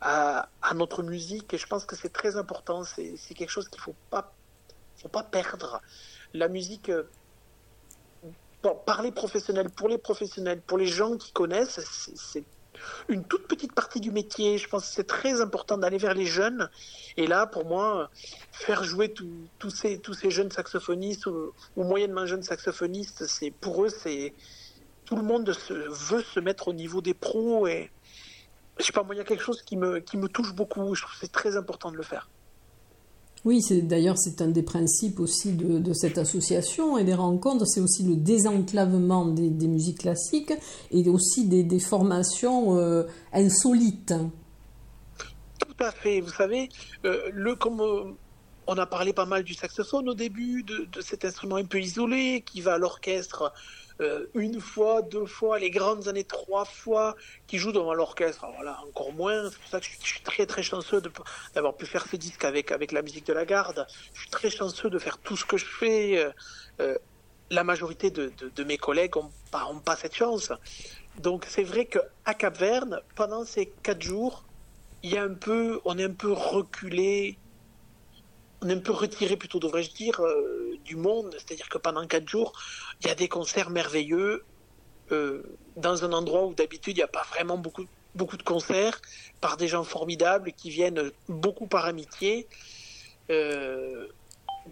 à, 0.00 0.48
notre 0.74 1.02
musique. 1.02 1.52
Et 1.54 1.58
je 1.58 1.66
pense 1.66 1.84
que 1.84 1.96
c'est 1.96 2.12
très 2.12 2.36
important. 2.36 2.82
C'est 2.84 3.34
quelque 3.34 3.50
chose 3.50 3.68
qu'il 3.68 3.80
ne 3.80 3.84
faut 3.84 3.96
pas, 4.10 4.32
faut 4.96 5.08
pas 5.08 5.22
perdre. 5.22 5.80
La 6.34 6.48
musique, 6.48 6.90
bon, 8.62 8.74
par 8.84 9.02
les 9.02 9.12
professionnels, 9.12 9.70
pour 9.70 9.88
les 9.88 9.98
professionnels, 9.98 10.60
pour 10.60 10.78
les 10.78 10.86
gens 10.86 11.16
qui 11.16 11.32
connaissent, 11.32 11.80
c'est 12.14 12.44
une 13.08 13.24
toute 13.24 13.46
petite 13.48 13.72
partie 13.72 14.00
du 14.00 14.10
métier. 14.10 14.58
Je 14.58 14.68
pense 14.68 14.88
que 14.88 14.94
c'est 14.94 15.06
très 15.06 15.40
important 15.40 15.78
d'aller 15.78 15.98
vers 15.98 16.14
les 16.14 16.26
jeunes. 16.26 16.68
Et 17.16 17.26
là, 17.26 17.46
pour 17.46 17.64
moi, 17.64 18.10
faire 18.52 18.84
jouer 18.84 19.12
tous 19.12 19.70
ces, 19.70 19.98
tous 19.98 20.14
ces 20.14 20.30
jeunes 20.30 20.50
saxophonistes 20.50 21.26
ou, 21.26 21.52
moyennement 21.76 22.26
jeunes 22.26 22.42
saxophonistes, 22.42 23.26
c'est 23.26 23.50
pour 23.50 23.84
eux, 23.84 23.88
c'est 23.88 24.34
tout 25.04 25.16
le 25.16 25.22
monde 25.22 25.48
veut 25.48 26.22
se 26.22 26.40
mettre 26.40 26.68
au 26.68 26.72
niveau 26.72 27.00
des 27.00 27.14
pros. 27.14 27.66
Et 27.66 27.90
je 28.78 28.84
sais 28.84 28.92
pas, 28.92 29.02
moi, 29.02 29.14
il 29.14 29.18
y 29.18 29.20
a 29.20 29.24
quelque 29.24 29.42
chose 29.42 29.62
qui 29.62 29.76
me, 29.76 30.00
qui 30.00 30.16
me 30.16 30.28
touche 30.28 30.52
beaucoup. 30.52 30.94
Je 30.94 31.02
trouve 31.02 31.14
que 31.14 31.20
c'est 31.20 31.32
très 31.32 31.56
important 31.56 31.90
de 31.90 31.96
le 31.96 32.02
faire. 32.02 32.28
Oui, 33.46 33.64
d'ailleurs 33.70 34.18
c'est 34.18 34.42
un 34.42 34.48
des 34.48 34.64
principes 34.64 35.20
aussi 35.20 35.52
de, 35.52 35.92
cette 35.92 36.18
association 36.18 36.98
et 36.98 37.04
des 37.04 37.14
rencontres, 37.14 37.64
c'est 37.64 37.80
aussi 37.80 38.02
le 38.02 38.16
désenclavement 38.16 39.24
des, 39.24 39.68
musiques 39.68 39.98
classiques 39.98 40.52
et 40.90 41.08
aussi 41.08 41.46
des, 41.46 41.78
formations 41.78 42.76
euh, 42.76 43.04
insolites. 43.32 44.14
Tout 45.60 45.76
à 45.84 45.92
fait, 45.92 46.20
vous 46.20 46.32
savez, 46.32 46.70
euh, 47.04 47.30
le, 47.32 47.54
comme 47.54 47.80
euh, 47.80 48.16
on 48.66 48.76
a 48.78 48.86
parlé 48.86 49.12
pas 49.12 49.26
mal 49.26 49.44
du 49.44 49.54
saxophone 49.54 50.08
au 50.08 50.14
début, 50.14 50.64
de, 50.64 50.88
de 50.90 51.00
cet 51.00 51.24
instrument 51.24 51.54
un 51.54 51.64
peu 51.64 51.78
isolé 51.78 52.42
qui 52.44 52.62
va 52.62 52.74
à 52.74 52.78
l'orchestre 52.78 53.52
euh, 54.00 54.26
une 54.34 54.60
fois, 54.60 55.02
deux 55.02 55.26
fois, 55.26 55.58
les 55.58 55.70
grandes 55.70 56.08
années 56.08 56.24
trois 56.24 56.64
fois, 56.64 57.16
qui 57.46 57.58
jouent 57.58 57.72
devant 57.72 57.94
l'orchestre. 57.94 58.44
Alors 58.44 58.62
là, 58.62 58.78
encore 58.86 59.12
moins. 59.12 59.50
C'est 59.50 59.58
pour 59.58 59.68
ça 59.68 59.80
que 59.80 59.86
je 59.86 60.06
suis 60.06 60.20
très 60.20 60.46
très 60.46 60.62
chanceux 60.62 61.02
d'avoir 61.54 61.74
pu 61.74 61.86
faire 61.86 62.06
ce 62.06 62.16
disque 62.16 62.44
avec, 62.44 62.72
avec 62.72 62.92
la 62.92 63.02
musique 63.02 63.26
de 63.26 63.32
la 63.32 63.44
garde. 63.44 63.86
Je 64.14 64.20
suis 64.20 64.30
très 64.30 64.50
chanceux 64.50 64.90
de 64.90 64.98
faire 64.98 65.18
tout 65.18 65.36
ce 65.36 65.44
que 65.44 65.56
je 65.56 65.66
fais. 65.66 66.18
Euh, 66.18 66.30
euh, 66.80 66.98
la 67.50 67.62
majorité 67.62 68.10
de, 68.10 68.32
de, 68.54 68.64
mes 68.64 68.76
collègues 68.76 69.14
n'ont 69.16 69.30
pas, 69.50 69.66
ont 69.66 69.78
pas 69.78 69.96
cette 69.96 70.14
chance. 70.14 70.52
Donc 71.20 71.46
c'est 71.48 71.62
vrai 71.62 71.86
qu'à 71.86 72.34
Cap-Verne, 72.34 73.00
pendant 73.14 73.44
ces 73.44 73.66
quatre 73.82 74.02
jours, 74.02 74.44
il 75.02 75.12
y 75.12 75.16
a 75.16 75.22
un 75.22 75.34
peu, 75.34 75.80
on 75.84 75.96
est 75.96 76.04
un 76.04 76.12
peu 76.12 76.32
reculé 76.32 77.38
un 78.70 78.78
peu 78.78 78.92
retiré, 78.92 79.36
plutôt 79.36 79.58
devrais-je 79.58 79.92
dire, 79.92 80.20
euh, 80.20 80.76
du 80.84 80.96
monde. 80.96 81.34
C'est-à-dire 81.38 81.68
que 81.68 81.78
pendant 81.78 82.06
quatre 82.06 82.28
jours, 82.28 82.52
il 83.00 83.08
y 83.08 83.10
a 83.10 83.14
des 83.14 83.28
concerts 83.28 83.70
merveilleux 83.70 84.44
euh, 85.12 85.42
dans 85.76 86.04
un 86.04 86.12
endroit 86.12 86.46
où 86.46 86.54
d'habitude 86.54 86.96
il 86.96 87.00
n'y 87.00 87.04
a 87.04 87.08
pas 87.08 87.24
vraiment 87.30 87.58
beaucoup, 87.58 87.86
beaucoup 88.14 88.36
de 88.36 88.42
concerts 88.42 89.00
par 89.40 89.56
des 89.56 89.68
gens 89.68 89.84
formidables 89.84 90.52
qui 90.52 90.70
viennent 90.70 91.10
beaucoup 91.28 91.66
par 91.66 91.84
amitié. 91.84 92.46
Euh, 93.30 94.08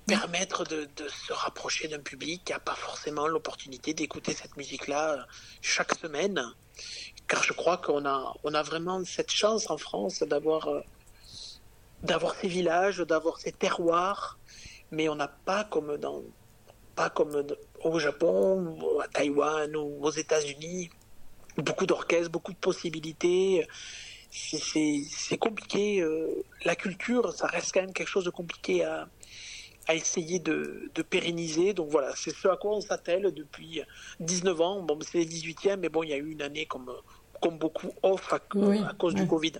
permettre 0.08 0.64
de, 0.64 0.88
se 1.08 1.32
rapprocher 1.32 1.86
d'un 1.86 2.00
public 2.00 2.42
qui 2.44 2.52
n'a 2.52 2.58
pas 2.58 2.74
forcément 2.74 3.28
l'opportunité 3.28 3.94
d'écouter 3.94 4.34
cette 4.34 4.56
musique-là 4.56 5.24
chaque 5.60 5.94
semaine. 5.94 6.42
Car 7.28 7.44
je 7.44 7.52
crois 7.52 7.76
qu'on 7.76 8.04
a, 8.04 8.34
on 8.42 8.54
a 8.54 8.62
vraiment 8.62 9.04
cette 9.04 9.30
chance 9.30 9.70
en 9.70 9.78
France 9.78 10.24
d'avoir, 10.24 10.68
d'avoir 12.04 12.34
ces 12.34 12.48
villages, 12.48 12.98
d'avoir 12.98 13.38
ces 13.38 13.50
terroirs, 13.50 14.38
mais 14.90 15.08
on 15.08 15.16
n'a 15.16 15.28
pas 15.28 15.64
comme 15.64 15.96
dans, 15.96 16.22
pas 16.94 17.10
comme 17.10 17.44
au 17.82 17.98
Japon, 17.98 18.78
ou 18.80 19.00
à 19.00 19.08
Taïwan 19.08 19.74
ou 19.74 20.04
aux 20.04 20.10
États-Unis, 20.10 20.90
beaucoup 21.56 21.86
d'orchestres, 21.86 22.30
beaucoup 22.30 22.52
de 22.52 22.58
possibilités. 22.58 23.66
C'est 24.30 25.38
compliqué. 25.38 26.00
Euh, 26.00 26.44
la 26.64 26.76
culture, 26.76 27.32
ça 27.32 27.46
reste 27.46 27.72
quand 27.72 27.80
même 27.80 27.92
quelque 27.92 28.08
chose 28.08 28.24
de 28.24 28.30
compliqué 28.30 28.84
à, 28.84 29.08
à 29.86 29.94
essayer 29.94 30.40
de, 30.40 30.90
de, 30.94 31.02
pérenniser. 31.02 31.72
Donc 31.72 31.88
voilà, 31.88 32.12
c'est 32.16 32.34
ce 32.34 32.48
à 32.48 32.56
quoi 32.56 32.76
on 32.76 32.80
s'attelle 32.80 33.32
depuis 33.32 33.80
19 34.20 34.60
ans. 34.60 34.82
Bon, 34.82 34.98
c'est 35.00 35.18
les 35.18 35.26
18e, 35.26 35.76
mais 35.76 35.88
bon, 35.88 36.02
il 36.02 36.10
y 36.10 36.12
a 36.12 36.16
eu 36.16 36.32
une 36.32 36.42
année 36.42 36.66
comme, 36.66 36.90
comme 37.40 37.58
beaucoup 37.58 37.92
off 38.02 38.32
à, 38.32 38.36
à 38.36 38.94
cause 38.94 39.14
du 39.14 39.26
Covid. 39.26 39.52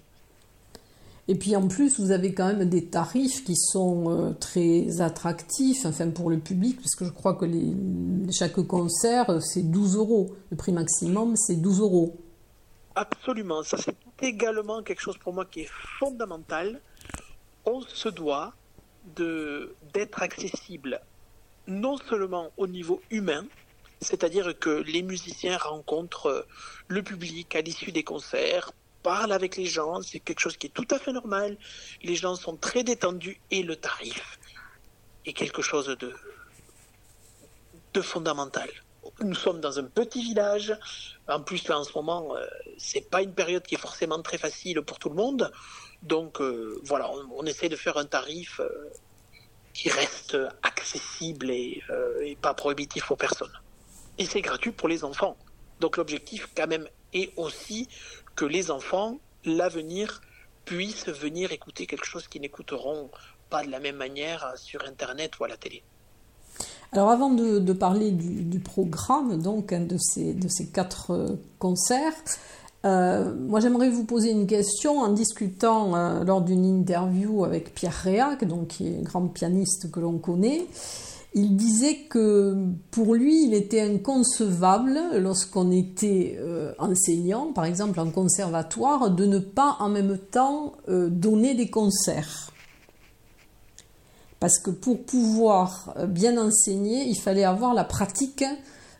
Et 1.26 1.36
puis 1.36 1.56
en 1.56 1.68
plus, 1.68 1.98
vous 1.98 2.10
avez 2.10 2.34
quand 2.34 2.46
même 2.46 2.68
des 2.68 2.86
tarifs 2.86 3.44
qui 3.44 3.56
sont 3.56 4.10
euh, 4.10 4.32
très 4.34 5.00
attractifs, 5.00 5.86
enfin 5.86 6.10
pour 6.10 6.28
le 6.28 6.38
public, 6.38 6.78
puisque 6.78 7.04
je 7.04 7.10
crois 7.10 7.34
que 7.34 7.46
chaque 8.30 8.60
concert, 8.66 9.30
euh, 9.30 9.40
c'est 9.40 9.62
12 9.62 9.96
euros. 9.96 10.34
Le 10.50 10.56
prix 10.56 10.72
maximum, 10.72 11.34
c'est 11.36 11.56
12 11.56 11.80
euros. 11.80 12.16
Absolument. 12.94 13.62
Ça, 13.62 13.78
c'est 13.78 13.96
également 14.22 14.82
quelque 14.82 15.00
chose 15.00 15.16
pour 15.16 15.32
moi 15.32 15.46
qui 15.46 15.60
est 15.60 15.70
fondamental. 15.98 16.80
On 17.64 17.80
se 17.80 18.08
doit 18.10 18.54
d'être 19.16 20.22
accessible 20.22 21.00
non 21.66 21.96
seulement 21.96 22.50
au 22.56 22.66
niveau 22.66 23.00
humain, 23.10 23.46
c'est-à-dire 24.00 24.58
que 24.58 24.82
les 24.86 25.02
musiciens 25.02 25.56
rencontrent 25.56 26.46
le 26.88 27.02
public 27.02 27.54
à 27.56 27.62
l'issue 27.62 27.92
des 27.92 28.02
concerts, 28.02 28.72
parle 29.04 29.32
avec 29.32 29.56
les 29.56 29.66
gens, 29.66 30.02
c'est 30.02 30.18
quelque 30.18 30.40
chose 30.40 30.56
qui 30.56 30.66
est 30.68 30.76
tout 30.80 30.88
à 30.90 30.98
fait 30.98 31.12
normal. 31.12 31.56
Les 32.02 32.16
gens 32.16 32.34
sont 32.34 32.56
très 32.56 32.82
détendus 32.82 33.38
et 33.50 33.62
le 33.62 33.76
tarif 33.76 34.38
est 35.26 35.34
quelque 35.34 35.62
chose 35.62 35.88
de, 36.04 36.12
de 37.92 38.00
fondamental. 38.00 38.68
Nous 39.20 39.34
sommes 39.34 39.60
dans 39.60 39.78
un 39.78 39.84
petit 39.84 40.22
village. 40.22 40.74
En 41.28 41.40
plus, 41.40 41.70
en 41.70 41.84
ce 41.84 41.92
moment, 41.94 42.34
euh, 42.34 42.46
c'est 42.78 43.08
pas 43.14 43.20
une 43.22 43.34
période 43.34 43.62
qui 43.62 43.74
est 43.74 43.84
forcément 43.88 44.20
très 44.22 44.38
facile 44.38 44.80
pour 44.80 44.98
tout 44.98 45.10
le 45.10 45.16
monde. 45.16 45.52
Donc, 46.02 46.40
euh, 46.40 46.80
voilà, 46.84 47.10
on, 47.40 47.44
essaie 47.44 47.68
de 47.68 47.76
faire 47.76 47.98
un 47.98 48.06
tarif 48.06 48.60
euh, 48.60 48.68
qui 49.74 49.90
reste 49.90 50.38
accessible 50.62 51.50
et, 51.50 51.82
et 52.22 52.36
pas 52.36 52.54
prohibitif 52.54 53.04
pour 53.06 53.18
personne. 53.18 53.52
Et 54.16 54.24
c'est 54.24 54.40
gratuit 54.40 54.72
pour 54.72 54.88
les 54.88 55.04
enfants. 55.04 55.36
Donc, 55.80 55.98
l'objectif, 55.98 56.48
quand 56.56 56.66
même, 56.66 56.88
est 57.14 57.32
aussi 57.36 57.88
que 58.36 58.44
les 58.44 58.70
enfants, 58.70 59.16
l'avenir, 59.44 60.20
puissent 60.64 61.08
venir 61.08 61.52
écouter 61.52 61.86
quelque 61.86 62.06
chose 62.06 62.26
qu'ils 62.28 62.42
n'écouteront 62.42 63.10
pas 63.50 63.64
de 63.64 63.70
la 63.70 63.80
même 63.80 63.96
manière 63.96 64.54
sur 64.56 64.84
Internet 64.86 65.38
ou 65.38 65.44
à 65.44 65.48
la 65.48 65.56
télé. 65.56 65.82
Alors 66.92 67.10
avant 67.10 67.30
de, 67.30 67.72
parler 67.72 68.12
du, 68.12 68.60
programme, 68.60 69.42
donc 69.42 69.72
hein, 69.72 69.80
de, 69.80 69.96
ces, 69.98 70.32
de 70.32 70.48
ces 70.48 70.68
quatre 70.68 71.10
euh, 71.10 71.28
concerts, 71.58 72.12
euh, 72.84 73.34
moi 73.34 73.58
j'aimerais 73.58 73.90
vous 73.90 74.04
poser 74.04 74.30
une 74.30 74.46
question 74.46 75.00
en 75.00 75.08
discutant 75.08 75.96
euh, 75.96 76.22
lors 76.22 76.40
d'une 76.40 76.64
interview 76.64 77.44
avec 77.44 77.74
Pierre 77.74 78.00
Réac, 78.04 78.44
donc 78.44 78.68
qui 78.68 78.86
est 78.86 78.98
un 78.98 79.02
grand 79.02 79.26
pianiste 79.26 79.90
que 79.90 79.98
l'on 79.98 80.18
connaît 80.18 80.66
il 81.34 81.56
disait 81.56 81.96
que 82.08 82.68
pour 82.92 83.14
lui, 83.14 83.46
il 83.46 83.54
était 83.54 83.80
inconcevable, 83.80 85.00
lorsqu'on 85.18 85.72
était 85.72 86.36
euh, 86.38 86.72
enseignant, 86.78 87.52
par 87.52 87.64
exemple 87.64 87.98
en 87.98 88.10
conservatoire, 88.10 89.10
de 89.10 89.26
ne 89.26 89.40
pas 89.40 89.76
en 89.80 89.88
même 89.88 90.16
temps 90.16 90.74
euh, 90.88 91.08
donner 91.10 91.54
des 91.56 91.68
concerts. 91.70 92.52
Parce 94.38 94.60
que 94.60 94.70
pour 94.70 95.02
pouvoir 95.04 95.92
euh, 95.96 96.06
bien 96.06 96.38
enseigner, 96.38 97.02
il 97.08 97.16
fallait 97.16 97.44
avoir 97.44 97.74
la 97.74 97.84
pratique 97.84 98.44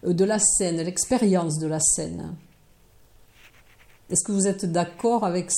de 0.05 0.25
la 0.25 0.40
scène, 0.40 0.79
l'expérience 0.79 1.61
de 1.61 1.68
la 1.68 1.79
scène. 1.79 2.35
Est-ce 4.11 4.25
que 4.25 4.33
vous 4.33 4.49
êtes 4.49 4.64
d'accord 4.64 5.25
avec, 5.25 5.53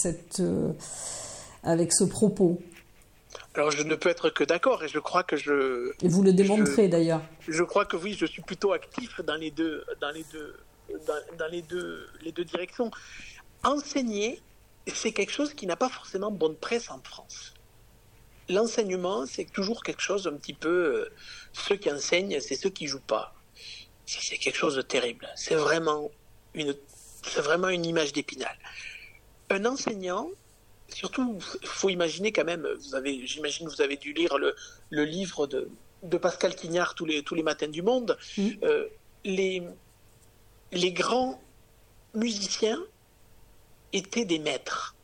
avec 1.63 1.93
ce 1.93 2.05
propos? 2.05 2.59
Alors 3.57 3.71
je 3.71 3.83
ne 3.83 3.95
peux 3.95 4.11
être 4.11 4.29
que 4.29 4.45
d'accord 4.45 4.85
et 4.85 4.89
je 4.89 4.99
crois 4.99 5.23
que 5.23 5.37
je. 5.37 5.93
Et 6.03 6.09
vous 6.09 6.23
le 6.23 6.33
démontrez 6.33 6.89
d'ailleurs. 6.89 7.23
Je 7.49 7.63
crois 7.63 7.87
que 7.87 7.97
oui, 7.97 8.15
je 8.19 8.27
suis 8.27 8.43
plutôt 8.43 8.73
actif 8.73 9.21
dans 9.23 9.37
les 9.37 9.51
deux, 9.51 9.85
dans 10.01 10.11
les 10.11 10.25
deux, 10.31 10.57
dans, 11.39 11.51
les 11.51 11.63
deux, 11.63 12.07
les 12.23 12.33
deux 12.33 12.45
directions. 12.45 12.91
Enseigner, 13.65 14.41
c'est 14.87 15.13
quelque 15.13 15.33
chose 15.33 15.55
qui 15.55 15.67
n'a 15.67 15.77
pas 15.77 15.89
forcément 15.89 16.31
bonne 16.31 16.55
presse 16.57 16.91
en 16.91 17.01
France. 17.03 17.55
L'enseignement, 18.49 19.27
c'est 19.27 19.51
toujours 19.51 19.83
quelque 19.83 20.03
chose 20.03 20.27
un 20.27 20.37
petit 20.37 20.55
peu. 20.55 20.69
Euh, 20.69 21.13
ceux 21.53 21.77
qui 21.77 21.91
enseignent, 21.91 22.39
c'est 22.41 22.55
ceux 22.55 22.71
qui 22.71 22.87
jouent 22.87 23.01
pas. 23.01 23.35
C'est 24.05 24.37
quelque 24.37 24.57
chose 24.57 24.77
de 24.77 24.83
terrible. 24.83 25.27
C'est 25.35 25.57
vraiment 25.57 26.11
une, 26.55 26.77
c'est 27.23 27.41
vraiment 27.41 27.71
une 27.71 27.85
image 27.85 28.13
d'épinal. 28.13 28.57
Un 29.51 29.65
enseignant, 29.65 30.29
surtout, 30.89 31.39
il 31.63 31.69
faut 31.69 31.89
imaginer 31.89 32.33
quand 32.33 32.45
même, 32.45 32.67
vous 32.81 32.95
avez, 32.95 33.27
j'imagine 33.27 33.67
que 33.67 33.73
vous 33.73 33.83
avez 33.83 33.97
dû 33.97 34.13
lire 34.13 34.39
le, 34.39 34.55
le 34.91 35.05
livre 35.05 35.47
de, 35.47 35.69
de, 36.03 36.17
Pascal 36.17 36.55
Quignard 36.55 36.95
tous 36.95 37.05
les, 37.05 37.23
tous 37.23 37.35
les 37.35 37.43
matins 37.43 37.69
du 37.69 37.83
monde. 37.83 38.17
Mm. 38.37 38.49
Euh, 38.63 38.87
les, 39.25 39.63
les 40.73 40.93
grands 40.93 41.41
musiciens 42.15 42.83
étaient 43.93 44.25
des 44.25 44.39
maîtres, 44.39 44.95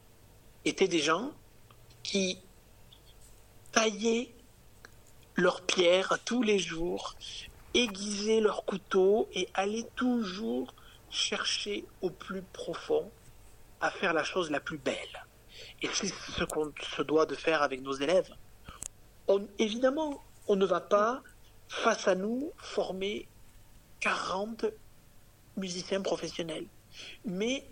étaient 0.64 0.88
des 0.88 1.00
gens 1.00 1.32
qui 2.02 2.38
taillaient 3.72 4.30
leurs 5.34 5.62
pierres 5.62 6.18
tous 6.24 6.42
les 6.42 6.58
jours, 6.58 7.14
aiguisaient 7.74 8.40
leurs 8.40 8.64
couteaux 8.64 9.28
et 9.32 9.48
allaient 9.54 9.88
toujours 9.96 10.74
chercher 11.10 11.84
au 12.00 12.10
plus 12.10 12.42
profond 12.52 13.10
à 13.80 13.90
faire 13.90 14.12
la 14.12 14.24
chose 14.24 14.50
la 14.50 14.60
plus 14.60 14.78
belle. 14.78 15.26
Et 15.82 15.88
c'est 15.92 16.08
ce 16.08 16.44
qu'on 16.44 16.72
se 16.96 17.02
doit 17.02 17.26
de 17.26 17.34
faire 17.34 17.62
avec 17.62 17.82
nos 17.82 17.92
élèves. 17.92 18.30
évidemment, 19.58 20.22
on 20.48 20.56
ne 20.56 20.66
va 20.66 20.80
pas, 20.80 21.22
face 21.68 22.06
à 22.06 22.14
nous, 22.14 22.52
former 22.56 23.26
40 24.00 24.66
musiciens 25.56 26.00
professionnels. 26.02 26.66
Mais 27.24 27.64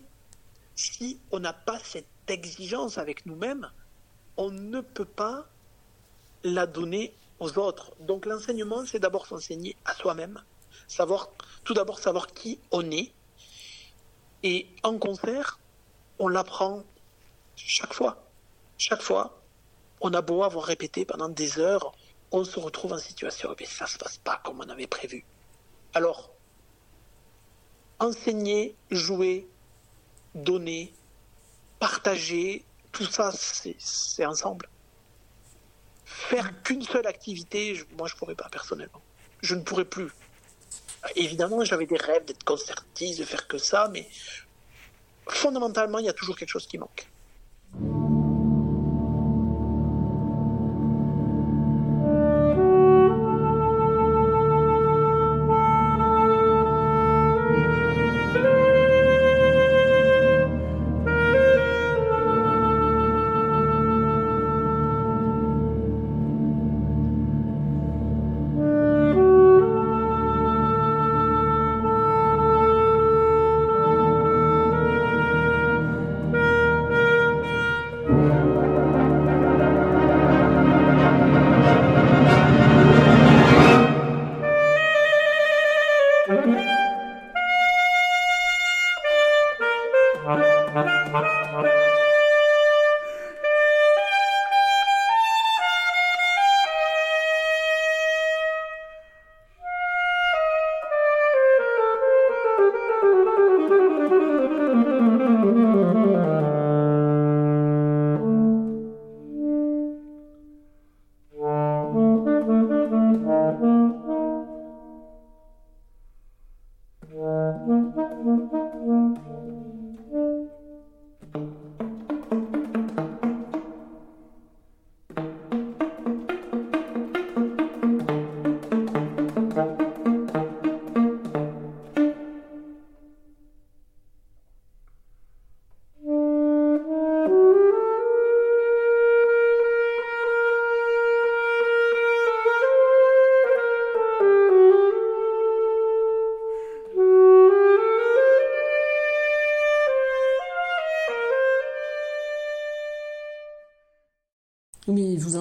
si 0.75 1.19
on 1.31 1.39
n'a 1.39 1.53
pas 1.53 1.79
cette 1.79 2.05
exigence 2.27 2.97
avec 2.97 3.25
nous-mêmes, 3.25 3.69
on 4.37 4.49
ne 4.49 4.81
peut 4.81 5.05
pas 5.05 5.45
la 6.43 6.65
donner 6.65 7.13
aux 7.39 7.57
autres. 7.57 7.93
Donc 7.99 8.25
l'enseignement, 8.25 8.85
c'est 8.85 8.99
d'abord 8.99 9.25
s'enseigner 9.25 9.75
à 9.85 9.93
soi-même, 9.93 10.41
savoir 10.87 11.29
tout 11.63 11.73
d'abord 11.73 11.99
savoir 11.99 12.27
qui 12.27 12.59
on 12.71 12.89
est. 12.91 13.11
Et 14.43 14.67
en 14.83 14.97
concert, 14.97 15.59
on 16.19 16.27
l'apprend 16.27 16.83
chaque 17.55 17.93
fois. 17.93 18.23
Chaque 18.77 19.01
fois, 19.01 19.41
on 20.01 20.13
a 20.13 20.21
beau 20.21 20.43
avoir 20.43 20.65
répété 20.65 21.05
pendant 21.05 21.29
des 21.29 21.59
heures, 21.59 21.93
on 22.31 22.43
se 22.43 22.59
retrouve 22.59 22.93
en 22.93 22.97
situation, 22.97 23.55
mais 23.59 23.65
ça 23.65 23.85
ne 23.85 23.89
se 23.89 23.97
passe 23.97 24.17
pas 24.17 24.41
comme 24.43 24.59
on 24.59 24.69
avait 24.69 24.87
prévu. 24.87 25.25
Alors, 25.93 26.31
enseigner, 27.99 28.75
jouer, 28.89 29.47
donner, 30.33 30.93
partager, 31.79 32.65
tout 32.91 33.05
ça, 33.05 33.31
c'est 33.31 34.25
ensemble. 34.25 34.69
Faire 36.05 36.63
qu'une 36.63 36.81
seule 36.81 37.07
activité, 37.07 37.85
moi 37.97 38.07
je 38.07 38.15
ne 38.15 38.19
pourrais 38.19 38.35
pas 38.35 38.49
personnellement. 38.49 39.01
Je 39.41 39.55
ne 39.55 39.61
pourrais 39.61 39.85
plus. 39.85 40.11
Évidemment, 41.15 41.63
j'avais 41.63 41.85
des 41.85 41.97
rêves 41.97 42.25
d'être 42.25 42.43
concertiste, 42.43 43.19
de 43.19 43.25
faire 43.25 43.47
que 43.47 43.57
ça, 43.57 43.89
mais 43.91 44.07
fondamentalement, 45.27 45.99
il 45.99 46.05
y 46.05 46.09
a 46.09 46.13
toujours 46.13 46.37
quelque 46.37 46.49
chose 46.49 46.67
qui 46.67 46.77
manque. 46.77 47.10
Thank 47.73 47.85
you. 47.85 48.00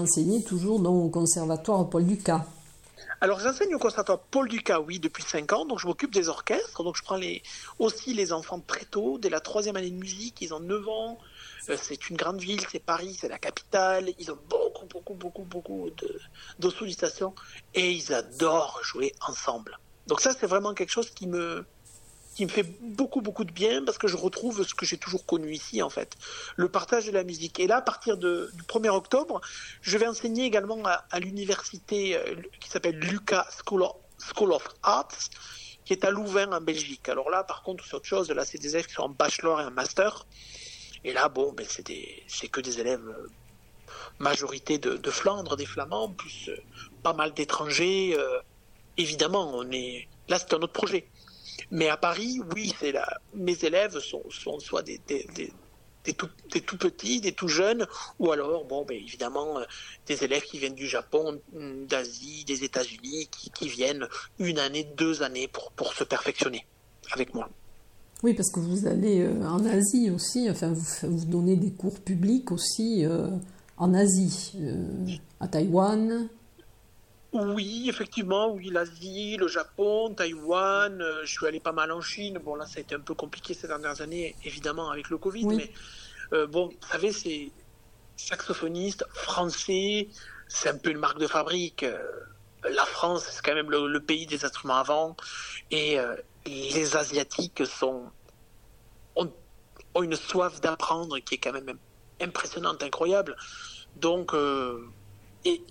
Enseignez 0.01 0.43
toujours 0.43 0.81
dans, 0.81 0.95
au 0.95 1.09
conservatoire 1.09 1.89
Paul 1.89 2.05
Ducas. 2.05 2.45
Alors 3.23 3.39
j'enseigne 3.39 3.75
au 3.75 3.79
conservatoire 3.79 4.21
Paul 4.31 4.49
Ducas, 4.49 4.81
oui, 4.81 4.99
depuis 4.99 5.23
5 5.23 5.53
ans, 5.53 5.65
donc 5.67 5.79
je 5.79 5.87
m'occupe 5.87 6.15
des 6.15 6.31
orchestres, 6.31 6.83
donc 6.83 6.97
je 6.97 7.03
prends 7.03 7.21
aussi 7.79 8.15
les 8.15 8.33
enfants 8.33 8.61
très 8.61 8.87
tôt, 8.87 9.19
dès 9.19 9.29
la 9.29 9.41
troisième 9.41 9.77
année 9.77 9.91
de 9.91 9.97
musique, 9.97 10.41
ils 10.41 10.55
ont 10.55 10.61
9 10.61 10.89
ans, 10.89 11.19
euh, 11.69 11.77
c'est 11.81 12.09
une 12.09 12.17
grande 12.17 12.41
ville, 12.41 12.63
c'est 12.73 12.79
Paris, 12.79 13.19
c'est 13.21 13.29
la 13.29 13.39
capitale, 13.39 14.11
ils 14.19 14.31
ont 14.31 14.39
beaucoup, 14.49 14.87
beaucoup, 14.87 15.15
beaucoup, 15.15 15.43
beaucoup 15.43 15.91
de, 15.99 16.19
de 16.59 16.71
sollicitations, 16.71 17.35
et 17.75 17.93
ils 17.93 18.15
adorent 18.15 18.81
jouer 18.83 19.13
ensemble. 19.27 19.79
Donc 20.07 20.23
ça 20.23 20.33
c'est 20.33 20.47
vraiment 20.47 20.73
quelque 20.73 20.91
chose 20.91 21.11
qui 21.11 21.27
me, 21.27 21.67
qui 22.35 22.45
me 22.45 22.51
fait 22.51 22.67
beaucoup 22.81 23.21
beaucoup 23.21 23.45
de 23.45 23.53
bien 23.53 23.85
parce 23.85 23.99
que 23.99 24.09
je 24.09 24.17
retrouve 24.17 24.67
ce 24.67 24.75
que 24.75 24.87
j'ai 24.87 24.97
toujours 24.97 25.27
connu 25.27 25.53
ici 25.53 25.83
en 25.83 25.91
fait, 25.91 26.17
le 26.57 26.69
partage 26.69 27.07
de 27.07 27.13
la 27.13 27.25
musique. 27.25 27.59
Et 27.61 27.67
là, 27.67 27.79
à 27.79 27.83
partir 27.83 28.17
du 28.17 28.27
1er 28.27 28.91
octobre, 28.91 29.41
je 29.83 29.99
vais 29.99 30.07
enseigner 30.07 30.45
également 30.45 30.83
à, 30.85 31.21
l'université 31.21 32.17
euh, 32.17 32.37
qui 32.61 32.69
s'appelle 32.69 32.99
Lucas 32.99 33.49
School 33.65 33.83
of, 33.83 33.97
School 34.19 34.53
of 34.53 34.69
Arts, 34.83 35.31
qui 35.85 35.93
est 35.93 36.05
à 36.05 36.11
Louvain 36.11 36.53
en 36.53 36.61
Belgique. 36.61 37.09
Alors 37.09 37.31
là, 37.31 37.43
par 37.43 37.63
contre, 37.63 37.85
c'est 37.85 37.95
autre 37.95 38.07
chose. 38.07 38.31
Là, 38.31 38.45
c'est 38.45 38.59
des 38.59 38.75
élèves 38.75 38.87
qui 38.87 38.95
sont 38.95 39.03
en 39.03 39.09
bachelor 39.09 39.61
et 39.61 39.65
en 39.65 39.71
master. 39.71 40.27
Et 41.03 41.13
là, 41.13 41.29
bon, 41.29 41.53
ben, 41.53 41.67
c'est 41.69 42.49
que 42.49 42.61
des 42.61 42.81
élèves 42.81 43.07
euh, 43.09 43.29
majorité 44.19 44.79
de, 44.79 45.11
Flandre, 45.11 45.57
des 45.57 45.67
Flamands, 45.67 46.11
plus 46.11 46.49
euh, 46.49 46.57
pas 47.03 47.13
mal 47.13 47.33
d'étrangers. 47.35 48.17
Évidemment, 48.97 49.51
on 49.55 49.71
est 49.71 50.07
là, 50.29 50.39
c'est 50.39 50.55
un 50.55 50.59
autre 50.59 50.73
projet. 50.73 51.07
Mais 51.71 51.89
à 51.89 51.97
Paris, 51.97 52.41
oui. 52.55 52.75
Mes 53.35 53.65
élèves 53.65 53.99
sont, 54.01 54.23
soit 54.61 54.83
des, 54.83 55.01
tout, 56.17 56.79
petits, 56.79 57.21
des 57.21 57.33
tout 57.33 57.49
jeunes, 57.49 57.87
ou 58.19 58.33
alors, 58.33 58.65
bon, 58.65 58.85
ben, 58.85 58.97
évidemment, 58.97 59.59
euh, 59.59 59.65
des 60.07 60.25
élèves 60.25 60.43
qui 60.43 60.59
viennent 60.59 60.75
du 60.75 60.87
Japon, 60.87 61.41
mm, 61.53 61.87
d'Asie, 61.87 62.45
des 62.45 62.65
États-Unis, 62.65 63.29
qui, 63.31 63.69
viennent 63.69 64.07
une 64.39 64.59
année, 64.59 64.89
deux 64.97 65.23
années 65.23 65.49
pour, 65.49 65.93
se 65.93 66.05
perfectionner 66.05 66.67
avec 67.13 67.35
moi. 67.35 67.49
Oui, 68.23 68.35
parce 68.35 68.51
que 68.51 68.61
vous 68.61 68.87
allez 68.87 69.21
euh, 69.21 69.47
en 69.47 69.65
Asie 69.65 70.11
aussi, 70.11 70.49
enfin, 70.51 70.73
vous, 70.73 71.25
donnez 71.25 71.57
des 71.57 71.73
cours 71.73 72.01
publics 72.01 72.53
aussi 72.53 73.05
euh, 73.05 73.29
en 73.77 73.95
Asie, 73.95 74.53
à 75.41 75.49
Taïwan. 75.49 76.29
Oui, 77.33 77.89
effectivement, 77.89 78.51
oui, 78.51 78.71
l'Asie, 78.71 79.37
le 79.37 79.47
Japon, 79.47 80.13
Taïwan, 80.15 81.01
euh, 81.01 81.25
je 81.25 81.31
suis 81.31 81.47
allé 81.47 81.61
pas 81.61 81.73
mal 81.73 81.93
en 81.93 82.01
Chine. 82.01 82.39
Bon, 82.39 82.57
là, 82.57 82.67
ça 82.67 82.79
a 82.79 82.81
été 82.81 82.95
un 82.97 83.01
peu 83.01 83.15
compliqué 83.15 83.55
ces 83.55 83.69
dernières 83.69 84.01
années, 84.01 84.35
évidemment, 84.45 84.91
avec 84.91 85.11
le 85.11 85.19
Covid, 85.19 85.45
Oui. 85.45 85.57
mais 85.57 85.73
euh, 86.33 86.47
bon, 86.49 86.69
vous 86.69 86.89
savez, 86.89 87.13
c'est 87.13 87.53
saxophoniste 88.17 89.05
français, 89.13 90.09
c'est 90.49 90.69
un 90.69 90.79
peu 90.79 90.91
une 90.91 90.99
marque 90.99 91.19
de 91.19 91.29
fabrique. 91.29 91.85
Euh, 91.85 92.03
la 92.69 92.85
France, 92.85 93.25
c'est 93.31 93.43
quand 93.45 93.55
même 93.55 93.71
le, 93.71 93.87
le 93.87 94.05
pays 94.05 94.27
des 94.27 94.45
instruments 94.45 94.77
avant, 94.77 95.17
et 95.71 95.97
les 96.47 96.97
Asiatiques 96.97 97.67
sont 97.67 98.11
ont, 99.17 99.33
ont 99.95 100.03
une 100.03 100.17
soif 100.17 100.61
d'apprendre 100.61 101.19
qui 101.21 101.37
est 101.37 101.39
quand 101.39 101.53
même 101.53 101.79
impressionnante, 102.21 102.83
incroyable. 102.83 103.37
Donc, 103.97 104.35
euh, 104.35 104.93
et 105.45 105.65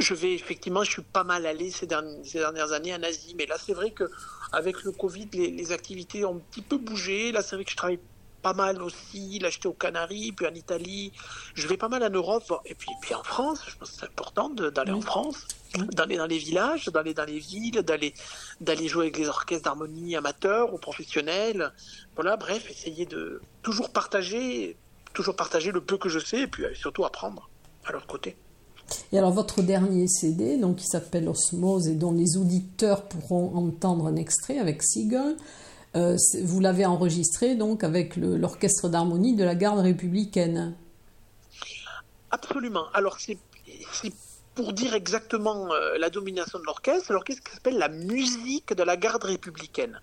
je 0.00 0.14
vais 0.14 0.32
effectivement, 0.34 0.84
je 0.84 0.90
suis 0.92 1.02
pas 1.02 1.24
mal 1.24 1.44
allé 1.46 1.70
ces 1.70 1.86
dernières, 1.86 2.24
ces 2.24 2.38
dernières 2.38 2.72
années 2.72 2.94
en 2.94 3.02
Asie, 3.02 3.34
mais 3.36 3.46
là 3.46 3.56
c'est 3.58 3.74
vrai 3.74 3.90
que 3.90 4.10
avec 4.52 4.82
le 4.84 4.92
Covid, 4.92 5.28
les, 5.32 5.50
les 5.50 5.72
activités 5.72 6.24
ont 6.24 6.36
un 6.36 6.40
petit 6.50 6.62
peu 6.62 6.78
bougé. 6.78 7.32
Là 7.32 7.42
c'est 7.42 7.56
vrai 7.56 7.64
que 7.64 7.70
je 7.70 7.76
travaille 7.76 8.00
pas 8.42 8.54
mal 8.54 8.82
aussi. 8.82 9.38
Là 9.38 9.50
j'étais 9.50 9.66
aux 9.68 9.72
Canaries, 9.72 10.32
puis 10.32 10.46
en 10.46 10.54
Italie. 10.54 11.12
Je 11.54 11.66
vais 11.68 11.76
pas 11.76 11.88
mal 11.88 12.02
en 12.02 12.10
Europe 12.10 12.50
et 12.64 12.74
puis, 12.74 12.88
puis 13.00 13.14
en 13.14 13.22
France. 13.22 13.60
Je 13.68 13.76
pense 13.76 13.90
que 13.90 13.96
c'est 14.00 14.06
important 14.06 14.48
d'aller 14.50 14.92
Oui. 14.92 14.98
en 14.98 15.00
France, 15.02 15.46
d'aller 15.92 16.16
dans 16.16 16.26
les 16.26 16.38
villages, 16.38 16.86
d'aller 16.88 17.14
dans 17.14 17.24
les 17.24 17.38
villes, 17.38 17.82
d'aller 17.82 18.14
d'aller 18.60 18.88
jouer 18.88 19.04
avec 19.04 19.18
les 19.18 19.28
orchestres 19.28 19.64
d'harmonie 19.64 20.16
amateurs 20.16 20.72
ou 20.74 20.78
professionnels. 20.78 21.72
Voilà, 22.14 22.36
bref, 22.36 22.68
essayer 22.70 23.06
de 23.06 23.40
toujours 23.62 23.90
partager, 23.90 24.76
toujours 25.14 25.36
partager 25.36 25.70
le 25.70 25.80
peu 25.82 25.98
que 25.98 26.08
je 26.08 26.18
sais 26.18 26.40
et 26.42 26.46
puis 26.46 26.64
euh, 26.64 26.74
surtout 26.74 27.04
apprendre 27.04 27.48
à 27.84 27.92
leur 27.92 28.06
côté. 28.06 28.36
Et 29.12 29.18
alors 29.18 29.32
votre 29.32 29.62
dernier 29.62 30.08
CD, 30.08 30.56
donc 30.56 30.76
qui 30.76 30.86
s'appelle 30.86 31.28
Osmose 31.28 31.88
et 31.88 31.94
dont 31.94 32.12
les 32.12 32.36
auditeurs 32.36 33.04
pourront 33.04 33.54
entendre 33.56 34.06
un 34.06 34.16
extrait 34.16 34.58
avec 34.58 34.82
Siegel, 34.82 35.36
euh, 35.94 36.16
vous 36.42 36.60
l'avez 36.60 36.86
enregistré 36.86 37.54
donc 37.54 37.84
avec 37.84 38.16
l'orchestre 38.16 38.88
d'harmonie 38.88 39.36
de 39.36 39.44
la 39.44 39.54
garde 39.54 39.80
républicaine. 39.80 40.74
Absolument. 42.30 42.86
Alors, 42.94 43.18
c'est 43.20 43.36
pour 44.54 44.72
dire 44.72 44.94
exactement 44.94 45.72
euh, 45.72 45.98
la 45.98 46.08
domination 46.08 46.58
de 46.58 46.64
l'orchestre, 46.64 47.12
l'orchestre 47.12 47.42
qui 47.42 47.52
s'appelle 47.52 47.78
la 47.78 47.88
musique 47.88 48.72
de 48.72 48.82
la 48.82 48.96
garde 48.96 49.24
républicaine? 49.24 50.00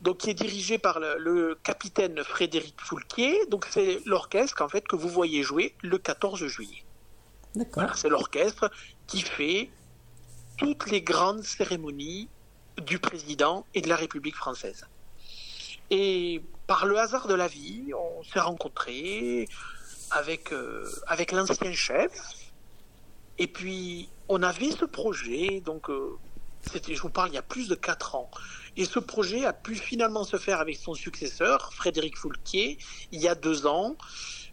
Donc, 0.00 0.18
qui 0.18 0.30
est 0.30 0.34
dirigé 0.34 0.78
par 0.78 0.98
le, 0.98 1.16
le 1.18 1.56
capitaine 1.62 2.24
Frédéric 2.24 2.74
Foulquier. 2.80 3.46
Donc, 3.48 3.66
c'est 3.70 4.00
l'orchestre, 4.04 4.60
en 4.62 4.68
fait, 4.68 4.86
que 4.88 4.96
vous 4.96 5.08
voyez 5.08 5.44
jouer 5.44 5.74
le 5.82 5.96
14 5.98 6.44
juillet. 6.46 6.82
C'est 7.94 8.08
l'orchestre 8.08 8.70
qui 9.06 9.20
fait 9.22 9.70
toutes 10.56 10.90
les 10.90 11.02
grandes 11.02 11.42
cérémonies 11.42 12.28
du 12.86 12.98
président 12.98 13.66
et 13.74 13.80
de 13.80 13.88
la 13.88 13.96
République 13.96 14.36
française. 14.36 14.86
Et 15.90 16.42
par 16.66 16.86
le 16.86 16.98
hasard 16.98 17.26
de 17.26 17.34
la 17.34 17.48
vie, 17.48 17.92
on 17.94 18.22
s'est 18.24 18.40
rencontrés 18.40 19.46
avec, 20.10 20.52
euh, 20.52 20.88
avec 21.06 21.32
l'ancien 21.32 21.72
chef. 21.72 22.12
Et 23.38 23.46
puis, 23.46 24.08
on 24.28 24.42
avait 24.42 24.70
ce 24.70 24.84
projet, 24.84 25.60
donc, 25.60 25.90
euh, 25.90 26.16
c'était, 26.70 26.94
je 26.94 27.02
vous 27.02 27.10
parle, 27.10 27.30
il 27.30 27.34
y 27.34 27.38
a 27.38 27.42
plus 27.42 27.68
de 27.68 27.74
quatre 27.74 28.14
ans. 28.14 28.30
Et 28.76 28.84
ce 28.84 28.98
projet 28.98 29.44
a 29.44 29.52
pu 29.52 29.74
finalement 29.74 30.24
se 30.24 30.36
faire 30.36 30.60
avec 30.60 30.76
son 30.76 30.94
successeur, 30.94 31.72
Frédéric 31.74 32.16
Foulquier, 32.16 32.78
il 33.10 33.20
y 33.20 33.28
a 33.28 33.34
deux 33.34 33.66
ans. 33.66 33.96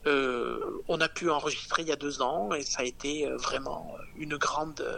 Euh, 0.06 0.82
on 0.88 1.02
a 1.02 1.10
pu 1.10 1.30
enregistrer 1.30 1.82
il 1.82 1.90
y 1.90 1.92
a 1.92 1.98
deux 1.98 2.22
ans 2.22 2.54
et 2.54 2.64
ça 2.64 2.82
a 2.82 2.84
été 2.86 3.28
euh, 3.28 3.36
vraiment 3.36 3.96
une 4.16 4.38
grande, 4.38 4.80
euh, 4.80 4.98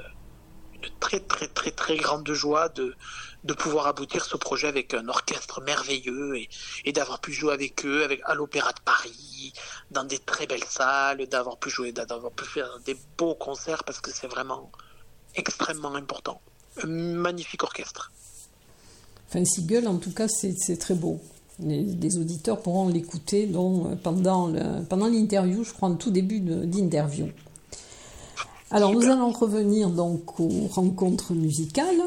une 0.75 0.89
très 0.99 1.19
très 1.19 1.47
très 1.47 1.71
très 1.71 1.97
grande 1.97 2.31
joie 2.31 2.69
de, 2.69 2.93
de 3.43 3.53
pouvoir 3.53 3.87
aboutir 3.87 4.23
ce 4.23 4.37
projet 4.37 4.67
avec 4.67 4.93
un 4.93 5.07
orchestre 5.07 5.59
merveilleux 5.61 6.37
et, 6.85 6.91
d'avoir 6.91 7.19
pu 7.19 7.33
jouer 7.33 7.53
avec 7.53 7.83
eux 7.83 8.03
avec, 8.03 8.21
à 8.25 8.35
l'Opéra 8.35 8.73
de 8.73 8.79
Paris, 8.81 9.53
dans 9.89 10.03
des 10.03 10.19
très 10.19 10.45
belles 10.45 10.63
salles, 10.63 11.25
d'avoir 11.27 11.57
pu 11.57 11.71
jouer, 11.71 11.91
d'avoir 11.91 12.31
pu 12.31 12.45
faire 12.45 12.79
des 12.85 12.95
beaux 13.17 13.35
concerts 13.35 13.83
parce 13.83 14.01
que 14.01 14.11
c'est 14.11 14.27
vraiment 14.27 14.71
extrêmement 15.33 15.95
important. 15.95 16.41
Un 16.83 16.87
magnifique 16.87 17.63
orchestre. 17.63 18.11
Enfin, 19.27 19.43
Siegel, 19.45 19.87
en 19.87 19.97
tout 19.97 20.13
cas, 20.13 20.27
c'est 20.27 20.77
très 20.77 20.93
beau. 20.93 21.21
Les, 21.63 22.17
auditeurs 22.17 22.59
pourront 22.61 22.87
l'écouter 22.87 23.45
donc, 23.45 23.85
euh, 23.85 23.95
pendant 24.01 24.47
le- 24.47 24.83
pendant 24.89 25.07
l'interview, 25.07 25.63
je 25.63 25.73
crois, 25.73 25.89
en 25.89 25.95
tout 25.95 26.11
début 26.11 26.39
d'interview. 26.39 27.27
Alors, 28.71 28.93
nous 28.93 29.03
allons 29.03 29.31
revenir 29.31 29.89
donc 29.89 30.39
aux 30.39 30.67
rencontres 30.71 31.33
musicales, 31.33 32.01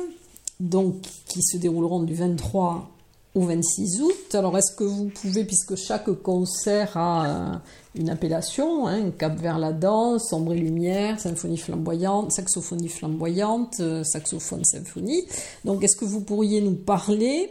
donc 0.61 0.97
qui 1.27 1.43
se 1.43 1.57
dérouleront 1.59 2.03
du 2.03 2.14
23 2.14 2.88
au 3.35 3.40
26 3.43 4.01
août. 4.01 4.35
Alors, 4.35 4.57
est-ce 4.57 4.75
que 4.75 4.85
vous 4.85 5.11
pouvez, 5.11 5.45
puisque 5.45 5.75
chaque 5.77 6.11
concert 6.23 6.97
a 6.97 7.27
euh, 7.27 7.55
une 7.97 8.09
appellation, 8.09 8.87
hein, 8.87 9.11
cap 9.11 9.37
vers 9.38 9.59
la 9.59 9.73
danse, 9.73 10.33
ombre 10.33 10.55
et 10.55 10.59
lumière, 10.59 11.21
symphonie 11.21 11.59
flamboyante, 11.59 12.33
saxophonie 12.33 12.88
flamboyante, 12.88 13.75
euh, 13.81 14.03
saxophone 14.05 14.64
symphonie. 14.64 15.25
Donc, 15.64 15.85
est-ce 15.85 15.97
que 15.97 16.05
vous 16.05 16.21
pourriez 16.21 16.61
nous 16.61 16.77
parler 16.77 17.51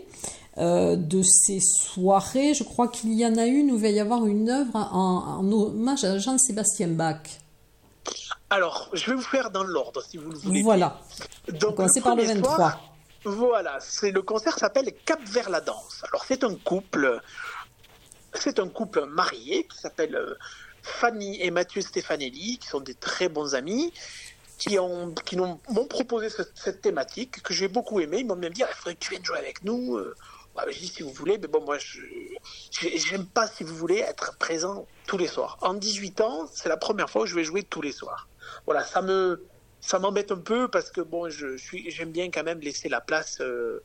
euh, 0.58 0.96
de 0.96 1.22
ces 1.24 1.60
soirées 1.60 2.54
Je 2.54 2.64
crois 2.64 2.88
qu'il 2.88 3.14
y 3.14 3.26
en 3.26 3.38
a 3.38 3.46
une 3.46 3.72
où 3.72 3.76
il 3.76 3.82
va 3.82 3.90
y 3.90 4.00
avoir 4.00 4.26
une 4.26 4.50
œuvre 4.50 4.76
en, 4.76 5.52
hommage 5.52 6.04
à 6.04 6.20
Jean-Sébastien 6.20 6.90
Bach. 6.90 7.22
Alors, 8.50 8.90
je 8.94 9.10
vais 9.10 9.16
vous 9.16 9.24
faire 9.24 9.50
dans 9.50 9.64
l'ordre, 9.64 10.04
si 10.04 10.18
vous 10.18 10.30
le 10.30 10.38
voulez. 10.38 10.62
Voilà. 10.62 11.00
Donc, 11.60 11.80
on 11.80 11.88
par 12.02 12.16
le 12.16 12.24
23. 12.24 12.80
Voilà, 13.26 13.80
c'est 13.80 14.12
le 14.12 14.22
concert 14.22 14.60
s'appelle 14.60 14.94
Cap 15.06 15.22
vers 15.24 15.50
la 15.50 15.62
danse. 15.62 16.04
Alors 16.10 16.26
c'est 16.26 16.44
un 16.44 16.56
couple, 16.56 17.22
c'est 18.34 18.60
un 18.60 18.68
couple 18.68 19.06
marié 19.06 19.66
qui 19.66 19.78
s'appelle 19.78 20.16
euh, 20.16 20.36
Fanny 20.82 21.42
et 21.42 21.50
Mathieu 21.50 21.82
Stefanelli, 21.82 22.58
qui 22.58 22.68
sont 22.68 22.82
des 22.82 22.96
très 22.96 23.30
bons 23.30 23.56
amis, 23.56 23.94
qui 24.58 24.78
ont 24.78 25.14
qui 25.26 25.38
m'ont 25.38 25.58
proposé 25.90 26.28
cette, 26.30 26.82
thématique 26.82 27.42
que 27.42 27.54
j'ai 27.54 27.70
beaucoup 27.70 28.02
aimé. 28.02 28.18
Ils 28.20 28.28
m'ont 28.28 28.36
même 28.36 28.54
dit 28.54 28.64
ah, 28.64 28.70
il 28.70 28.76
faudrait 28.76 28.96
que 28.96 29.00
tu 29.00 29.12
viennes 29.12 29.26
jouer 29.26 29.38
avec 29.38 29.64
nous. 29.64 29.98
Euh. 30.56 30.62
Bah, 30.66 30.66
je 30.70 30.80
dis 30.80 30.88
si 30.88 31.04
vous 31.04 31.12
voulez, 31.12 31.38
mais 31.38 31.48
bon 31.48 31.64
moi 31.64 31.78
je 31.78 32.02
j'aime 32.72 33.26
pas 33.26 33.48
si 33.48 33.64
vous 33.64 33.76
voulez 33.76 33.98
être 33.98 34.38
présent 34.38 34.88
tous 35.08 35.18
les 35.18 35.28
soirs. 35.28 35.58
En 35.62 35.74
18 35.74 36.22
ans, 36.22 36.48
c'est 36.52 36.70
la 36.70 36.78
première 36.78 37.10
fois 37.10 37.24
où 37.24 37.26
je 37.26 37.36
vais 37.36 37.44
jouer 37.44 37.64
tous 37.64 37.82
les 37.82 37.92
soirs. 37.92 38.28
Voilà, 38.66 38.84
ça 38.84 39.02
me 39.02 39.44
ça 39.82 40.00
m'embête 40.00 40.32
un 40.32 40.38
peu 40.38 40.68
parce 40.70 40.92
que 40.92 41.02
bon, 41.02 41.30
je 41.30 41.58
suis, 41.58 41.92
j'aime 41.92 42.12
bien 42.12 42.32
quand 42.32 42.44
même 42.44 42.60
laisser 42.62 42.88
la 42.88 43.02
place 43.02 43.42
euh, 43.42 43.84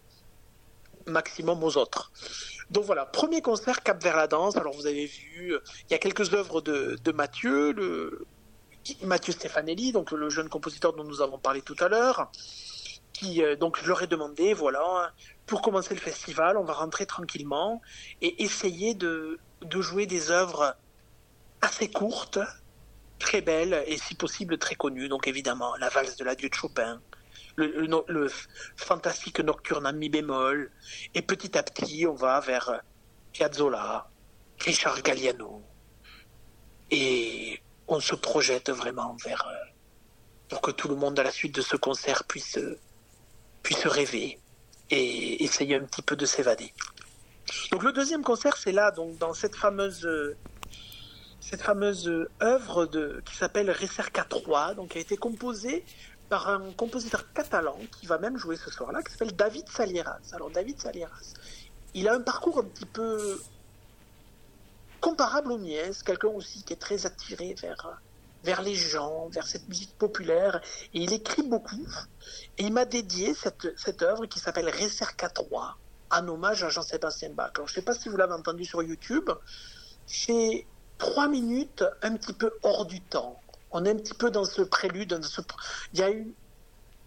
maximum 1.06 1.64
aux 1.64 1.76
autres. 1.76 2.12
Donc 2.70 2.84
voilà, 2.84 3.06
premier 3.06 3.40
concert 3.42 3.82
Cap 3.82 4.02
vers 4.02 4.16
la 4.16 4.26
danse. 4.26 4.56
Alors 4.56 4.74
vous 4.74 4.86
avez 4.86 5.06
vu, 5.06 5.54
il 5.88 5.92
y 5.92 5.94
a 5.94 5.98
quelques 5.98 6.34
œuvres 6.34 6.60
de, 6.60 7.12
Mathieu, 7.12 7.74
Mathieu 9.02 9.32
Stefanelli, 9.32 9.92
donc 9.92 10.12
le 10.12 10.30
jeune 10.30 10.48
compositeur 10.48 10.92
dont 10.92 11.04
nous 11.04 11.20
avons 11.22 11.38
parlé 11.38 11.62
tout 11.62 11.76
à 11.80 11.88
l'heure. 11.88 12.30
Qui, 13.18 13.42
euh, 13.42 13.56
donc 13.56 13.76
je 13.82 13.88
leur 13.88 14.00
ai 14.00 14.06
demandé, 14.06 14.54
voilà, 14.54 15.12
pour 15.46 15.60
commencer 15.60 15.92
le 15.92 16.00
festival, 16.00 16.56
on 16.56 16.62
va 16.62 16.74
rentrer 16.74 17.04
tranquillement 17.04 17.82
et 18.22 18.44
essayer 18.44 18.94
de, 18.94 19.40
jouer 19.80 20.06
des 20.06 20.30
œuvres 20.30 20.76
assez 21.60 21.90
courtes, 21.90 22.38
très 23.18 23.40
belle 23.40 23.82
et 23.86 23.98
si 23.98 24.14
possible 24.14 24.56
très 24.56 24.76
connue. 24.76 25.08
Donc 25.08 25.26
évidemment, 25.26 25.74
la 25.78 25.88
valse 25.88 26.16
de 26.16 26.24
l'adieu 26.24 26.48
de 26.48 26.54
Chopin, 26.54 27.00
le, 27.56 28.28
fantastique 28.76 29.40
nocturne 29.40 29.84
en 29.84 29.92
mi 29.92 30.08
bémol, 30.08 30.70
et 31.16 31.22
petit 31.22 31.58
à 31.58 31.64
petit, 31.64 32.06
on 32.06 32.14
va 32.14 32.38
vers 32.38 32.82
Piazzolla, 33.32 34.08
Richard 34.60 35.02
Galliano, 35.02 35.64
et 36.92 37.60
on 37.88 37.98
se 37.98 38.14
projette 38.14 38.70
vraiment 38.70 39.16
vers 39.24 39.44
euh, 39.48 39.54
pour 40.48 40.60
que 40.60 40.70
tout 40.70 40.86
le 40.86 40.94
monde 40.94 41.18
à 41.18 41.24
la 41.24 41.32
suite 41.32 41.56
de 41.56 41.62
ce 41.62 41.76
concert 41.76 42.22
puisse 42.22 42.58
puisse 43.68 43.86
rêver 43.86 44.38
et 44.88 45.44
essayer 45.44 45.76
un 45.76 45.84
petit 45.84 46.00
peu 46.00 46.16
de 46.16 46.24
s'évader. 46.24 46.72
Donc 47.70 47.82
le 47.82 47.92
deuxième 47.92 48.22
concert, 48.22 48.56
c'est 48.56 48.72
là, 48.72 48.90
donc 48.92 49.18
dans 49.18 49.34
cette 49.34 49.54
fameuse 49.54 50.08
cette 51.42 51.60
fameuse 51.60 52.10
œuvre 52.42 52.86
de, 52.86 53.22
qui 53.26 53.36
s'appelle 53.36 53.70
Recerca 53.70 54.24
3, 54.24 54.72
donc 54.72 54.92
qui 54.92 54.98
a 54.98 55.00
été 55.02 55.18
composée 55.18 55.84
par 56.30 56.48
un 56.48 56.72
compositeur 56.78 57.30
catalan 57.34 57.78
qui 58.00 58.06
va 58.06 58.16
même 58.16 58.38
jouer 58.38 58.56
ce 58.56 58.70
soir-là, 58.70 59.02
qui 59.02 59.12
s'appelle 59.12 59.36
David 59.36 59.68
Salieras. 59.68 60.20
Alors 60.32 60.50
David 60.50 60.80
Salieras, 60.80 61.34
il 61.92 62.08
a 62.08 62.14
un 62.14 62.22
parcours 62.22 62.60
un 62.60 62.64
petit 62.64 62.86
peu 62.86 63.38
comparable 65.02 65.52
au 65.52 65.58
mien, 65.58 65.92
c'est 65.92 66.06
quelqu'un 66.06 66.28
aussi 66.28 66.62
qui 66.62 66.72
est 66.72 66.76
très 66.76 67.04
attiré 67.04 67.54
vers, 67.60 68.00
vers 68.44 68.62
les 68.62 68.74
gens, 68.74 69.28
vers 69.28 69.46
cette 69.46 69.68
musique 69.68 69.96
populaire, 69.98 70.60
et 70.94 71.02
il 71.02 71.12
écrit 71.12 71.42
beaucoup, 71.42 71.86
et 72.56 72.64
il 72.64 72.72
m'a 72.72 72.84
dédié 72.84 73.34
cette, 73.34 73.68
cette 73.78 74.02
œuvre 74.02 74.26
qui 74.26 74.38
s'appelle 74.38 74.68
Recerca 74.68 75.28
3, 75.28 75.76
en 76.10 76.28
hommage 76.28 76.62
à 76.62 76.68
Jean-Sébastien 76.68 77.30
Bach. 77.30 77.52
Alors 77.56 77.68
je 77.68 77.72
ne 77.72 77.74
sais 77.76 77.82
pas 77.82 77.94
si 77.94 78.08
vous 78.08 78.16
l'avez 78.16 78.34
entendu 78.34 78.64
sur 78.64 78.82
YouTube, 78.82 79.30
c'est 80.06 80.66
trois 80.98 81.28
minutes 81.28 81.84
un 82.02 82.16
petit 82.16 82.32
peu 82.32 82.52
hors 82.62 82.86
du 82.86 83.00
temps. 83.00 83.40
On 83.70 83.84
est 83.84 83.90
un 83.90 83.96
petit 83.96 84.14
peu 84.14 84.30
dans 84.30 84.44
ce 84.44 84.62
prélude. 84.62 85.20
Il 85.92 86.00
y 86.00 86.02
a 86.02 86.08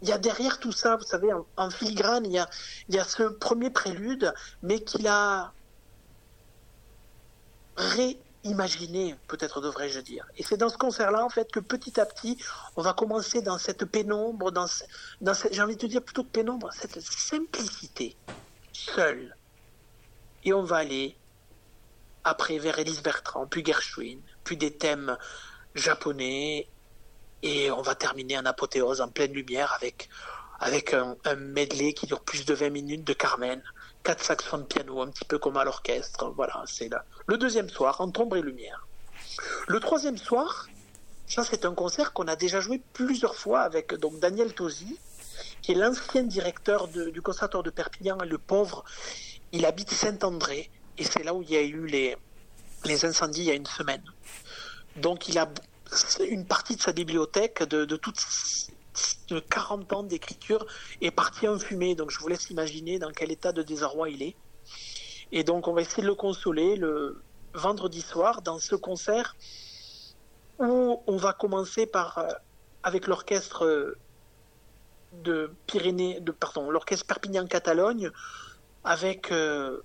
il 0.02 0.10
y 0.10 0.12
a 0.12 0.18
derrière 0.18 0.60
tout 0.60 0.72
ça, 0.72 0.96
vous 0.96 1.04
savez, 1.04 1.30
en, 1.58 1.70
filigrane, 1.70 2.26
il 2.26 2.32
y, 2.32 2.40
a, 2.40 2.50
il 2.90 2.96
y 2.96 3.00
a 3.00 3.04
ce 3.04 3.24
premier 3.24 3.70
prélude, 3.70 4.34
mais 4.64 4.80
qu'il 4.80 5.08
a 5.08 5.54
réimaginé, 8.44 9.16
peut-être 9.28 9.62
devrais-je 9.62 10.00
dire. 10.00 10.26
Et 10.38 10.44
c'est 10.44 10.58
dans 10.58 10.70
ce 10.70 10.78
concert-là, 10.78 11.24
en 11.24 11.30
fait, 11.30 11.52
que 11.52 11.60
petit 11.60 12.00
à 12.00 12.06
petit, 12.06 12.38
on 12.76 12.82
va 12.82 12.94
commencer 12.94 13.42
dans 13.42 13.58
cette 13.58 13.86
pénombre, 13.86 14.52
dans, 14.52 14.66
dans 15.22 15.34
cette, 15.34 15.54
j'ai 15.54 15.62
envie 15.62 15.76
de 15.76 15.82
te 15.82 15.86
dire 15.86 16.02
plutôt 16.02 16.24
que 16.24 16.30
pénombre, 16.30 16.70
cette 16.74 17.00
simplicité, 17.02 18.16
seule. 18.74 19.36
Et 20.44 20.54
on 20.54 20.64
va 20.64 20.78
aller 20.78 21.16
après 22.24 22.58
vers 22.58 22.80
Elise 22.80 23.02
Bertrand, 23.02 23.48
puis 23.48 23.64
Gershwin, 23.66 24.20
puis 24.44 24.58
des 24.58 24.76
thèmes 24.76 25.18
japonais, 25.76 26.68
et 27.44 27.72
on 27.72 27.82
va 27.82 27.96
terminer 27.96 28.38
en 28.38 28.46
apothéose, 28.46 29.02
en 29.02 29.08
pleine 29.08 29.34
lumière, 29.34 29.74
avec, 29.74 30.10
avec 30.62 30.94
un, 30.94 31.18
medley 31.36 31.94
qui 31.94 32.06
dure 32.06 32.22
plus 32.22 32.46
de 32.46 32.54
20 32.54 32.70
minutes 32.70 33.04
de 33.04 33.14
Carmen, 33.14 33.62
quatre 34.04 34.24
saxophones 34.24 34.62
de 34.62 34.68
piano, 34.68 35.02
un 35.02 35.08
petit 35.08 35.26
peu 35.26 35.40
comme 35.40 35.58
à 35.58 35.64
l'orchestre. 35.64 36.32
Voilà, 36.36 36.64
c'est 36.68 36.88
là. 36.88 37.04
Le 37.26 37.38
deuxième 37.38 37.68
soir, 37.68 38.00
en 38.00 38.12
ombre 38.16 38.38
et 38.38 38.42
lumière. 38.44 38.88
Le 39.68 39.80
troisième 39.80 40.18
soir, 40.18 40.68
ça 41.28 41.44
c'est 41.44 41.66
un 41.66 41.74
concert 41.74 42.14
qu'on 42.14 42.28
a 42.28 42.36
déjà 42.36 42.60
joué 42.60 42.80
plusieurs 42.94 43.36
fois 43.36 43.62
avec 43.62 43.96
donc 43.96 44.20
Daniel 44.20 44.54
Tosi, 44.54 45.00
qui 45.64 45.72
est 45.72 45.76
l'ancien 45.76 46.24
directeur 46.24 46.88
du 46.88 47.22
conservatoire 47.24 47.64
de 47.64 47.72
Perpignan, 47.72 48.18
le 48.24 48.38
pauvre. 48.38 48.84
Il 49.52 49.66
habite 49.66 49.90
Saint-André, 49.90 50.70
et 51.00 51.04
c'est 51.04 51.24
là 51.24 51.34
où 51.34 51.42
il 51.42 51.50
y 51.50 51.58
a 51.58 51.62
eu 51.64 51.88
les, 51.88 52.16
les 52.86 53.06
incendies 53.06 53.42
il 53.42 53.48
y 53.48 53.52
a 53.52 53.56
une 53.56 53.66
semaine. 53.66 54.04
Donc 54.98 55.28
il 55.28 55.40
a 55.40 55.50
une 56.30 56.46
partie 56.46 56.76
de 56.76 56.82
sa 56.82 56.92
bibliothèque 56.92 57.64
de, 57.64 57.84
de 57.86 57.96
toutes 57.96 58.20
40 59.50 59.94
ans 59.94 60.04
d'écriture 60.04 60.66
est 61.02 61.12
partie 61.12 61.48
en 61.48 61.58
fumée. 61.58 61.96
Donc 61.96 62.12
je 62.12 62.20
vous 62.20 62.28
laisse 62.28 62.50
imaginer 62.50 63.00
dans 63.00 63.12
quel 63.12 63.32
état 63.32 63.52
de 63.52 63.62
désarroi 63.62 64.10
il 64.10 64.22
est. 64.22 64.36
Et 65.32 65.44
donc 65.44 65.68
on 65.68 65.74
va 65.74 65.82
essayer 65.82 66.04
de 66.04 66.08
le 66.08 66.16
consoler 66.16 66.76
le 66.76 67.24
vendredi 67.54 68.02
soir 68.02 68.42
dans 68.42 68.60
ce 68.60 68.76
concert 68.76 69.36
où 70.60 71.02
on 71.08 71.18
va 71.18 71.34
commencer 71.34 71.86
par 71.86 72.18
euh, 72.18 72.30
avec 72.84 73.08
l'orchestre 73.08 73.96
de 75.12 75.52
Pyrénées, 75.68 76.20
de 76.20 76.32
pardon, 76.32 76.70
l'orchestre 76.70 77.06
Perpignan-Catalogne 77.06 78.12
avec 78.84 79.32
euh, 79.32 79.82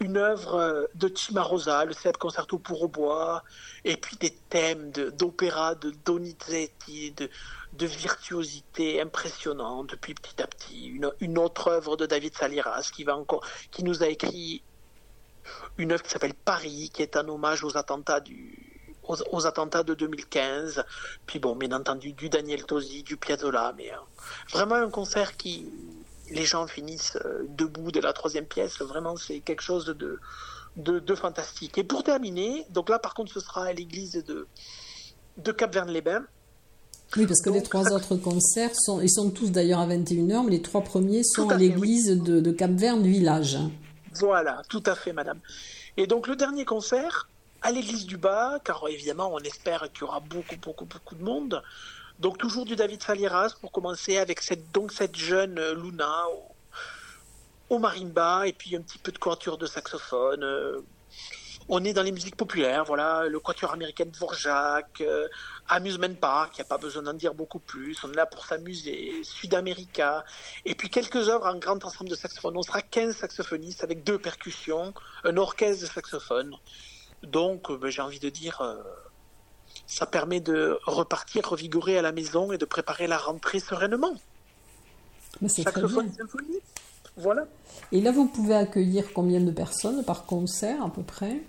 une 0.00 0.16
œuvre 0.16 0.54
euh, 0.54 0.86
de 0.94 1.10
Cimarosa, 1.14 1.84
le 1.84 1.92
célèbre 1.92 2.18
concerto 2.18 2.58
pour 2.58 2.82
au 2.82 2.88
bois, 2.88 3.42
et 3.84 3.96
puis 3.96 4.16
des 4.16 4.30
thèmes 4.50 4.90
d'opéra 4.90 5.74
de, 5.74 5.90
Donizetti, 6.04 7.12
de, 7.12 7.28
virtuosité 7.86 9.00
impressionnante, 9.00 9.96
puis 9.96 10.14
petit 10.14 10.42
à 10.42 10.46
petit, 10.46 10.86
une, 11.20 11.38
autre 11.38 11.68
œuvre 11.68 11.96
de 11.96 12.06
David 12.06 12.34
Saliras 12.34 12.90
qui, 12.92 13.04
va 13.04 13.16
encore, 13.16 13.44
qui 13.70 13.84
nous 13.84 14.02
a 14.02 14.08
écrit 14.08 14.62
une 15.78 15.92
œuvre 15.92 16.02
qui 16.02 16.10
s'appelle 16.10 16.34
Paris, 16.34 16.90
qui 16.92 17.02
est 17.02 17.16
un 17.16 17.28
hommage 17.28 17.64
aux 17.64 17.76
attentats 17.76 18.22
aux, 19.04 19.46
attentats 19.46 19.82
de 19.82 19.94
2015. 19.94 20.84
Puis 21.26 21.38
bon, 21.38 21.54
bien 21.54 21.72
entendu, 21.72 22.12
du 22.12 22.28
Daniel 22.28 22.64
Tosi, 22.64 23.02
du 23.02 23.16
Piazzolla, 23.16 23.72
mais 23.76 23.92
euh, 23.92 23.96
vraiment 24.50 24.74
un 24.74 24.90
concert 24.90 25.36
qui, 25.36 25.70
les 26.30 26.44
gens 26.44 26.66
finissent 26.66 27.18
euh, 27.24 27.46
debout 27.48 27.92
de 27.92 28.00
la 28.00 28.12
troisième 28.12 28.46
pièce. 28.46 28.80
Vraiment, 28.80 29.16
c'est 29.16 29.40
quelque 29.40 29.62
chose 29.62 29.86
de, 29.86 30.20
de, 30.76 31.14
fantastique. 31.14 31.78
Et 31.78 31.84
pour 31.84 32.02
terminer, 32.02 32.66
donc 32.70 32.88
là, 32.88 32.98
par 32.98 33.14
contre, 33.14 33.32
ce 33.32 33.40
sera 33.40 33.64
à 33.64 33.72
l'église 33.72 34.24
de, 34.26 34.46
de 35.38 35.52
Cap-Verne-les-Bains. 35.52 36.24
Oui, 37.16 37.26
parce 37.26 37.40
que 37.40 37.50
les 37.50 37.62
trois 37.62 37.92
autres 37.92 38.16
concerts 38.16 38.74
sont, 38.74 39.00
ils 39.00 39.10
sont 39.10 39.30
tous 39.30 39.50
d'ailleurs 39.50 39.78
à 39.78 39.86
21h, 39.86 40.44
mais 40.44 40.50
les 40.50 40.62
trois 40.62 40.82
premiers 40.82 41.22
sont 41.22 41.48
à, 41.50 41.56
l'église 41.56 42.08
de, 42.08 42.40
de 42.40 42.50
Cap-Verne 42.50 43.06
Village. 43.06 43.58
Voilà, 44.14 44.62
tout 44.68 44.82
à 44.86 44.94
fait, 44.94 45.12
madame. 45.12 45.38
Et 45.96 46.06
donc 46.06 46.26
le 46.26 46.36
dernier 46.36 46.64
concert 46.64 47.28
à 47.62 47.70
l'église 47.70 48.06
du 48.06 48.16
Bas, 48.16 48.58
car 48.64 48.86
évidemment 48.88 49.30
on 49.32 49.38
espère 49.38 49.88
qu'il 49.92 50.02
y 50.02 50.04
aura 50.04 50.20
beaucoup, 50.20 50.56
beaucoup, 50.60 50.84
beaucoup 50.84 51.14
de 51.14 51.22
monde. 51.22 51.62
Donc 52.18 52.38
toujours 52.38 52.64
du 52.64 52.76
David 52.76 53.02
Falieras 53.02 53.56
pour 53.60 53.70
commencer 53.72 54.16
avec 54.16 54.40
cette, 54.40 54.72
donc 54.72 54.92
cette 54.92 55.16
jeune 55.16 55.58
euh, 55.58 55.74
Luna 55.74 56.24
au, 57.68 57.78
marimba 57.78 58.46
et 58.46 58.54
puis 58.54 58.74
un 58.74 58.80
petit 58.80 58.98
peu 58.98 59.12
de 59.12 59.18
couverture 59.18 59.58
de 59.58 59.66
saxophone. 59.66 60.42
Euh, 60.42 60.80
on 61.68 61.84
est 61.84 61.92
dans 61.92 62.04
les 62.04 62.12
musiques 62.12 62.36
populaires, 62.36 62.84
voilà, 62.84 63.26
le 63.26 63.40
quatuor 63.40 63.72
américain 63.72 64.04
de 64.04 64.10
Dvorak, 64.10 65.00
euh, 65.00 65.26
Amusement 65.68 66.14
Park, 66.14 66.52
il 66.54 66.60
n'y 66.60 66.66
a 66.66 66.68
pas 66.68 66.78
besoin 66.78 67.02
d'en 67.02 67.12
dire 67.12 67.34
beaucoup 67.34 67.58
plus, 67.58 68.02
on 68.04 68.12
est 68.12 68.16
là 68.16 68.24
pour 68.24 68.46
s'amuser, 68.46 69.12
Sud-America, 69.24 70.24
et 70.64 70.76
puis 70.76 70.88
quelques 70.88 71.28
œuvres 71.28 71.46
en 71.46 71.58
grand 71.58 71.84
ensemble 71.84 72.08
de 72.08 72.14
saxophones. 72.14 72.56
On 72.56 72.62
sera 72.62 72.82
15 72.82 73.16
saxophonistes 73.16 73.82
avec 73.82 74.04
deux 74.04 74.18
percussions, 74.18 74.94
un 75.24 75.36
orchestre 75.36 75.82
de 75.82 75.90
saxophone. 75.90 76.54
Donc, 77.24 77.72
ben, 77.72 77.90
j'ai 77.90 78.02
envie 78.02 78.20
de 78.20 78.28
dire, 78.28 78.62
ça 79.86 80.06
permet 80.06 80.40
de 80.40 80.78
repartir 80.84 81.48
revigorer 81.48 81.98
à 81.98 82.02
la 82.02 82.12
maison 82.12 82.52
et 82.52 82.58
de 82.58 82.64
préparer 82.64 83.06
la 83.06 83.18
rentrée 83.18 83.60
sereinement. 83.60 84.14
Mais 85.40 85.48
c'est 85.48 85.64
très 85.64 85.82
bien. 85.82 86.04
voilà. 87.16 87.46
Et 87.92 88.00
là, 88.00 88.10
vous 88.10 88.26
pouvez 88.26 88.54
accueillir 88.54 89.12
combien 89.12 89.40
de 89.40 89.50
personnes 89.50 90.04
par 90.04 90.24
concert 90.26 90.82
à 90.82 90.90
peu 90.90 91.02
près? 91.02 91.42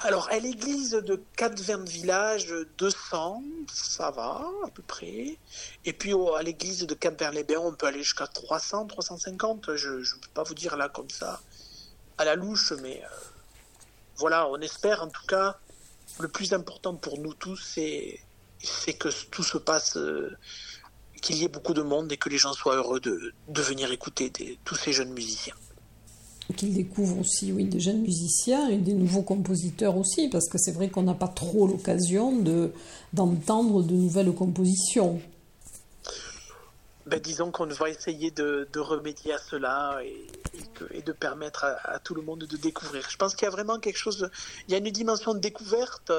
Alors, 0.00 0.28
à 0.30 0.38
l'église 0.38 0.92
de 0.92 1.20
Quatre-Vins 1.36 1.84
Village, 1.84 2.54
200, 2.78 3.42
ça 3.66 4.12
va, 4.12 4.48
à 4.64 4.70
peu 4.72 4.82
près. 4.82 5.36
Et 5.84 5.92
puis, 5.92 6.12
à 6.36 6.42
l'église 6.42 6.86
de 6.86 6.94
Cap-Vert-les-Bains, 6.94 7.58
on 7.58 7.72
peut 7.72 7.86
aller 7.86 8.04
jusqu'à 8.04 8.28
300, 8.28 8.86
350. 8.86 9.74
Je 9.74 9.90
ne 9.90 10.20
peux 10.20 10.28
pas 10.34 10.44
vous 10.44 10.54
dire 10.54 10.76
là 10.76 10.88
comme 10.88 11.10
ça, 11.10 11.40
à 12.16 12.24
la 12.24 12.36
louche, 12.36 12.72
mais 12.80 13.02
euh, 13.02 13.08
voilà, 14.16 14.48
on 14.48 14.60
espère 14.60 15.02
en 15.02 15.08
tout 15.08 15.26
cas. 15.26 15.58
Le 16.20 16.28
plus 16.28 16.52
important 16.52 16.94
pour 16.94 17.18
nous 17.18 17.34
tous, 17.34 17.78
c'est 18.60 18.92
que 18.94 19.08
tout 19.30 19.42
se 19.42 19.58
passe, 19.58 19.96
euh, 19.96 20.36
qu'il 21.20 21.36
y 21.36 21.44
ait 21.44 21.48
beaucoup 21.48 21.74
de 21.74 21.82
monde 21.82 22.10
et 22.12 22.16
que 22.16 22.28
les 22.28 22.38
gens 22.38 22.52
soient 22.52 22.76
heureux 22.76 23.00
de, 23.00 23.32
venir 23.48 23.92
écouter 23.92 24.32
tous 24.64 24.74
ces 24.74 24.92
jeunes 24.92 25.12
musiciens. 25.12 25.54
Qu'ils 26.56 26.72
découvrent 26.72 27.18
aussi 27.18 27.52
oui, 27.52 27.64
des 27.64 27.78
jeunes 27.78 28.00
musiciens 28.00 28.68
et 28.68 28.78
des 28.78 28.94
nouveaux 28.94 29.22
compositeurs 29.22 29.96
aussi, 29.96 30.28
parce 30.28 30.48
que 30.48 30.56
c'est 30.56 30.72
vrai 30.72 30.88
qu'on 30.88 31.02
n'a 31.02 31.14
pas 31.14 31.28
trop 31.28 31.66
l'occasion 31.66 32.36
de, 32.40 32.72
d'entendre 33.12 33.82
de 33.82 33.92
nouvelles 33.92 34.32
compositions. 34.32 35.20
Ben, 37.08 37.20
disons 37.20 37.50
qu'on 37.50 37.66
va 37.66 37.88
essayer 37.88 38.30
de, 38.30 38.68
remédier 38.78 39.32
à 39.32 39.38
cela 39.38 39.98
et, 40.04 41.02
de 41.02 41.12
permettre 41.12 41.64
à, 41.64 41.98
tout 42.00 42.14
le 42.14 42.20
monde 42.20 42.40
de 42.40 42.56
découvrir. 42.58 43.08
Je 43.08 43.16
pense 43.16 43.34
qu'il 43.34 43.44
y 43.44 43.48
a 43.48 43.50
vraiment 43.50 43.78
quelque 43.78 43.96
chose, 43.96 44.30
il 44.66 44.72
y 44.72 44.74
a 44.74 44.78
une 44.78 44.90
dimension 44.90 45.32
de 45.32 45.38
découverte 45.38 46.12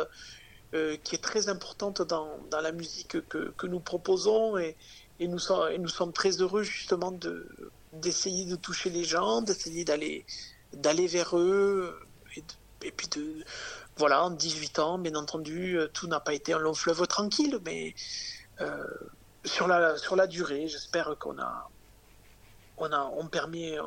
euh, 0.74 0.98
qui 1.04 1.14
est 1.14 1.24
très 1.24 1.48
importante 1.48 2.02
dans, 2.02 2.40
la 2.52 2.72
musique 2.72 3.18
que, 3.28 3.68
nous 3.68 3.80
proposons 3.80 4.58
et, 4.58 4.76
nous, 5.20 5.38
sommes, 5.38 6.14
très 6.14 6.42
heureux 6.42 6.64
justement 6.64 7.12
de, 7.12 7.48
d'essayer 7.94 8.46
de 8.46 8.56
toucher 8.56 8.90
les 8.90 9.04
gens, 9.04 9.44
d'essayer 9.44 9.86
d'aller, 9.86 10.26
vers 11.08 11.38
eux 11.38 12.00
et 12.82 12.92
puis 12.92 13.08
de, 13.10 13.44
voilà, 13.98 14.24
en 14.24 14.32
18 14.32 14.80
ans, 14.80 14.98
bien 14.98 15.16
entendu, 15.16 15.78
euh, 15.78 15.88
tout 15.94 16.08
n'a 16.08 16.20
pas 16.20 16.34
été 16.34 16.54
un 16.54 16.60
long 16.60 16.74
fleuve 16.74 17.06
tranquille, 17.06 17.60
mais 17.66 17.94
euh, 18.62 18.84
sur 19.46 19.68
la, 19.68 19.98
sur 19.98 20.16
la 20.16 20.28
durée, 20.28 20.68
j'espère 20.68 21.16
qu'on 21.20 21.38
a, 21.40 21.70
on 22.78 22.92
a, 22.92 23.04
on 23.18 23.28
permet 23.28 23.78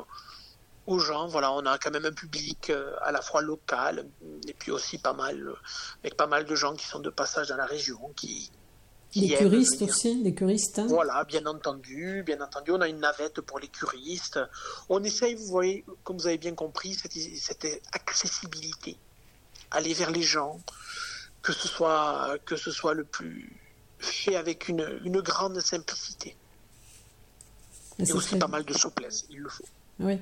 aux 0.85 0.99
gens, 0.99 1.27
voilà, 1.27 1.51
on 1.53 1.65
a 1.65 1.77
quand 1.77 1.91
même 1.91 2.05
un 2.05 2.11
public 2.11 2.69
euh, 2.69 2.93
à 3.01 3.11
la 3.11 3.21
fois 3.21 3.41
local 3.41 4.05
et 4.47 4.53
puis 4.53 4.71
aussi 4.71 4.97
pas 4.97 5.13
mal, 5.13 5.53
avec 6.03 6.17
pas 6.17 6.27
mal 6.27 6.45
de 6.45 6.55
gens 6.55 6.75
qui 6.75 6.85
sont 6.85 6.99
de 6.99 7.09
passage 7.09 7.47
dans 7.47 7.55
la 7.57 7.65
région, 7.65 7.99
qui, 8.17 8.51
Les 9.15 9.29
curistes 9.37 9.79
venir. 9.79 9.93
aussi, 9.93 10.23
les 10.23 10.33
curistes. 10.35 10.79
hein. 10.79 10.87
Voilà, 10.89 11.23
bien 11.23 11.45
entendu, 11.45 12.23
bien 12.25 12.41
entendu, 12.41 12.71
on 12.71 12.81
a 12.81 12.87
une 12.89 12.99
navette 12.99 13.39
pour 13.41 13.59
les 13.59 13.69
curistes. 13.69 14.39
On 14.89 15.01
essaye, 15.03 15.35
vous 15.35 15.45
voyez, 15.45 15.85
comme 16.03 16.17
vous 16.17 16.27
avez 16.27 16.37
bien 16.39 16.55
compris, 16.55 16.95
cette, 16.95 17.13
cette 17.13 17.81
accessibilité, 17.93 18.97
aller 19.71 19.93
vers 19.93 20.11
les 20.11 20.23
gens, 20.23 20.59
que 21.41 21.53
ce 21.53 21.67
soit, 21.67 22.37
que 22.45 22.55
ce 22.57 22.71
soit 22.71 22.93
le 22.93 23.03
plus 23.05 23.55
fait 24.03 24.35
avec 24.35 24.67
une, 24.69 24.99
une 25.03 25.21
grande 25.21 25.59
simplicité 25.59 26.35
Et 27.99 28.03
et 28.03 28.11
aussi 28.13 28.35
pas 28.37 28.47
mal 28.47 28.63
de 28.65 28.73
souplesse, 28.73 29.25
il 29.29 29.39
le 29.39 29.49
faut. 29.49 29.65
Oui. 29.99 30.17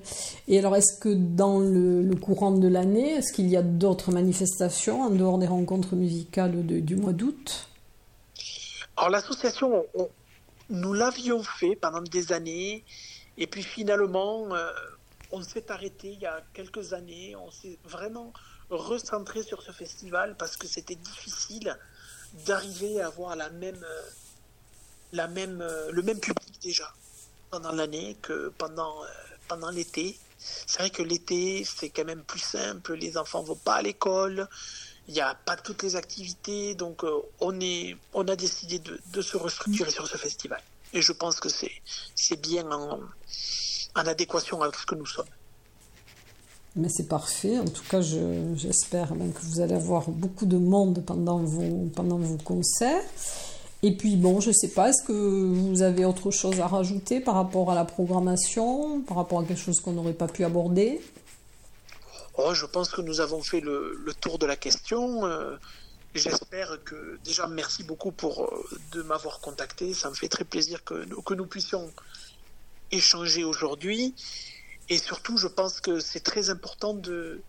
Et 0.49 0.59
alors, 0.59 0.75
est-ce 0.75 0.99
que 0.99 1.09
dans 1.13 1.59
le, 1.59 2.01
le 2.03 2.15
courant 2.15 2.51
de 2.51 2.67
l'année, 2.67 3.11
est-ce 3.13 3.31
qu'il 3.31 3.47
y 3.47 3.55
a 3.55 3.61
d'autres 3.61 4.11
manifestations 4.11 5.01
en 5.03 5.09
dehors 5.09 5.37
des 5.37 5.47
rencontres 5.47 5.95
musicales 5.95 6.65
de- 6.65 6.79
du 6.81 6.95
mois 6.97 7.13
d'août? 7.13 7.67
Alors 8.97 9.09
l'association, 9.09 9.85
on- 9.95 10.09
nous 10.69 10.93
l'avions 10.93 11.41
fait 11.43 11.75
pendant 11.75 12.01
des 12.01 12.33
années, 12.33 12.83
et 13.37 13.47
puis 13.47 13.63
finalement, 13.63 14.53
euh, 14.53 14.69
on 15.31 15.41
s'est 15.41 15.71
arrêté 15.71 16.11
il 16.11 16.19
y 16.19 16.25
a 16.25 16.43
quelques 16.53 16.91
années, 16.93 17.35
on 17.37 17.49
s'est 17.51 17.79
vraiment 17.85 18.33
recentré 18.69 19.41
sur 19.43 19.61
ce 19.61 19.71
festival 19.71 20.35
parce 20.37 20.57
que 20.57 20.67
c'était 20.67 20.95
difficile 20.95 21.77
d'arriver 22.45 23.01
à 23.01 23.07
avoir 23.07 23.35
la 23.35 23.49
même, 23.49 23.83
euh, 23.83 24.01
la 25.11 25.27
même, 25.27 25.61
euh, 25.61 25.91
le 25.91 26.01
même 26.01 26.19
public 26.19 26.59
déjà 26.61 26.93
pendant 27.49 27.71
l'année 27.71 28.17
que 28.21 28.51
pendant, 28.57 29.03
euh, 29.03 29.07
pendant 29.47 29.69
l'été. 29.69 30.17
C'est 30.39 30.79
vrai 30.79 30.89
que 30.89 31.03
l'été, 31.03 31.63
c'est 31.65 31.89
quand 31.89 32.05
même 32.05 32.23
plus 32.23 32.39
simple, 32.39 32.93
les 32.95 33.17
enfants 33.17 33.43
vont 33.43 33.55
pas 33.55 33.75
à 33.75 33.81
l'école, 33.81 34.47
il 35.07 35.13
n'y 35.13 35.21
a 35.21 35.35
pas 35.35 35.55
toutes 35.55 35.83
les 35.83 35.95
activités, 35.95 36.73
donc 36.73 37.03
on, 37.39 37.59
est, 37.59 37.95
on 38.13 38.27
a 38.27 38.35
décidé 38.35 38.79
de, 38.79 38.99
de 39.11 39.21
se 39.21 39.37
restructurer 39.37 39.91
sur 39.91 40.07
ce 40.07 40.17
festival. 40.17 40.61
Et 40.93 41.01
je 41.01 41.11
pense 41.11 41.39
que 41.39 41.47
c'est 41.49 42.41
bien 42.41 42.71
en, 42.71 42.99
en 43.95 44.07
adéquation 44.07 44.61
avec 44.63 44.75
ce 44.75 44.85
que 44.85 44.95
nous 44.95 45.05
sommes. 45.05 45.27
Mais 46.75 46.87
c'est 46.89 47.07
parfait. 47.07 47.59
En 47.59 47.65
tout 47.65 47.83
cas, 47.89 48.01
je- 48.01 48.53
j'espère 48.55 49.13
ben, 49.13 49.31
que 49.31 49.41
vous 49.41 49.59
allez 49.59 49.75
avoir 49.75 50.09
beaucoup 50.09 50.45
de 50.45 50.57
monde 50.57 51.03
pendant 51.05 51.37
vos, 51.39 52.37
concerts. 52.45 53.03
Et 53.83 53.95
puis, 53.97 54.15
bon, 54.15 54.39
je 54.39 54.51
sais 54.51 54.69
pas, 54.69 54.89
est-ce 54.89 55.03
que 55.03 55.11
vous 55.11 55.81
avez 55.81 56.05
autre 56.05 56.31
chose 56.31 56.59
à 56.61 56.67
rajouter 56.67 57.19
par 57.19 57.35
rapport 57.35 57.71
à 57.71 57.75
la 57.75 57.83
programmation, 57.83 59.01
par 59.01 59.17
rapport 59.17 59.39
à 59.39 59.43
quelque 59.43 59.59
chose 59.59 59.81
qu'on 59.81 59.93
n'aurait 59.93 60.13
pas 60.13 60.27
pu 60.27 60.43
aborder? 60.45 61.01
Oh, 62.37 62.53
je 62.53 62.65
pense 62.65 62.89
que 62.89 63.01
nous 63.01 63.19
avons 63.19 63.41
fait 63.41 63.59
le, 63.59 63.97
tour 64.21 64.37
de 64.37 64.45
la 64.45 64.55
question. 64.55 65.25
Euh, 65.25 65.57
J'espère 66.13 66.83
que 66.83 67.17
déjà 67.23 67.47
merci 67.47 67.83
beaucoup 67.83 68.11
pour 68.11 68.43
euh, 68.43 68.79
de 68.91 69.01
m'avoir 69.01 69.39
contacté. 69.39 69.93
Ça 69.93 70.09
me 70.09 70.15
fait 70.15 70.27
très 70.27 70.43
plaisir 70.43 70.83
que, 70.83 71.05
que 71.21 71.33
nous 71.33 71.45
puissions 71.45 71.89
échanger 72.91 73.45
aujourd'hui. 73.45 74.13
Et 74.91 74.97
surtout, 74.97 75.37
je 75.37 75.47
pense 75.47 75.79
que 75.79 76.01
c'est 76.01 76.19
très 76.19 76.49
important 76.49 76.93
de, 76.93 77.41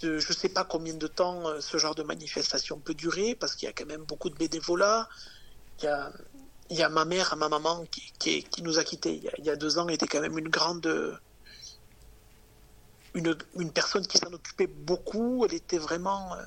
je 0.00 0.14
ne 0.14 0.20
sais 0.20 0.48
pas 0.48 0.62
combien 0.62 0.94
de 0.94 1.08
temps 1.08 1.48
euh, 1.48 1.60
ce 1.60 1.76
genre 1.76 1.96
de 1.96 2.04
manifestation 2.04 2.78
peut 2.78 2.94
durer, 2.94 3.34
parce 3.34 3.56
qu'il 3.56 3.66
y 3.66 3.68
a 3.68 3.72
quand 3.72 3.84
même 3.84 4.04
beaucoup 4.04 4.30
de 4.30 4.36
bénévolat. 4.36 5.08
Il 5.82 5.86
y 6.70 6.82
a, 6.82 6.88
ma 6.88 7.04
mère, 7.04 7.34
ma 7.36 7.48
maman 7.48 7.84
qui, 8.20 8.46
nous 8.62 8.78
a 8.78 8.84
quittés 8.84 9.20
il 9.38 9.44
y 9.44 9.50
a, 9.50 9.56
deux 9.56 9.80
ans, 9.80 9.88
était 9.88 10.06
quand 10.06 10.20
même 10.20 10.38
une 10.38 10.48
grande 10.48 11.18
une, 13.14 13.72
personne 13.72 14.06
qui 14.06 14.18
s'en 14.18 14.32
occupait 14.32 14.68
beaucoup. 14.68 15.44
Elle 15.46 15.54
était 15.54 15.78
vraiment 15.78 16.32
euh, 16.34 16.44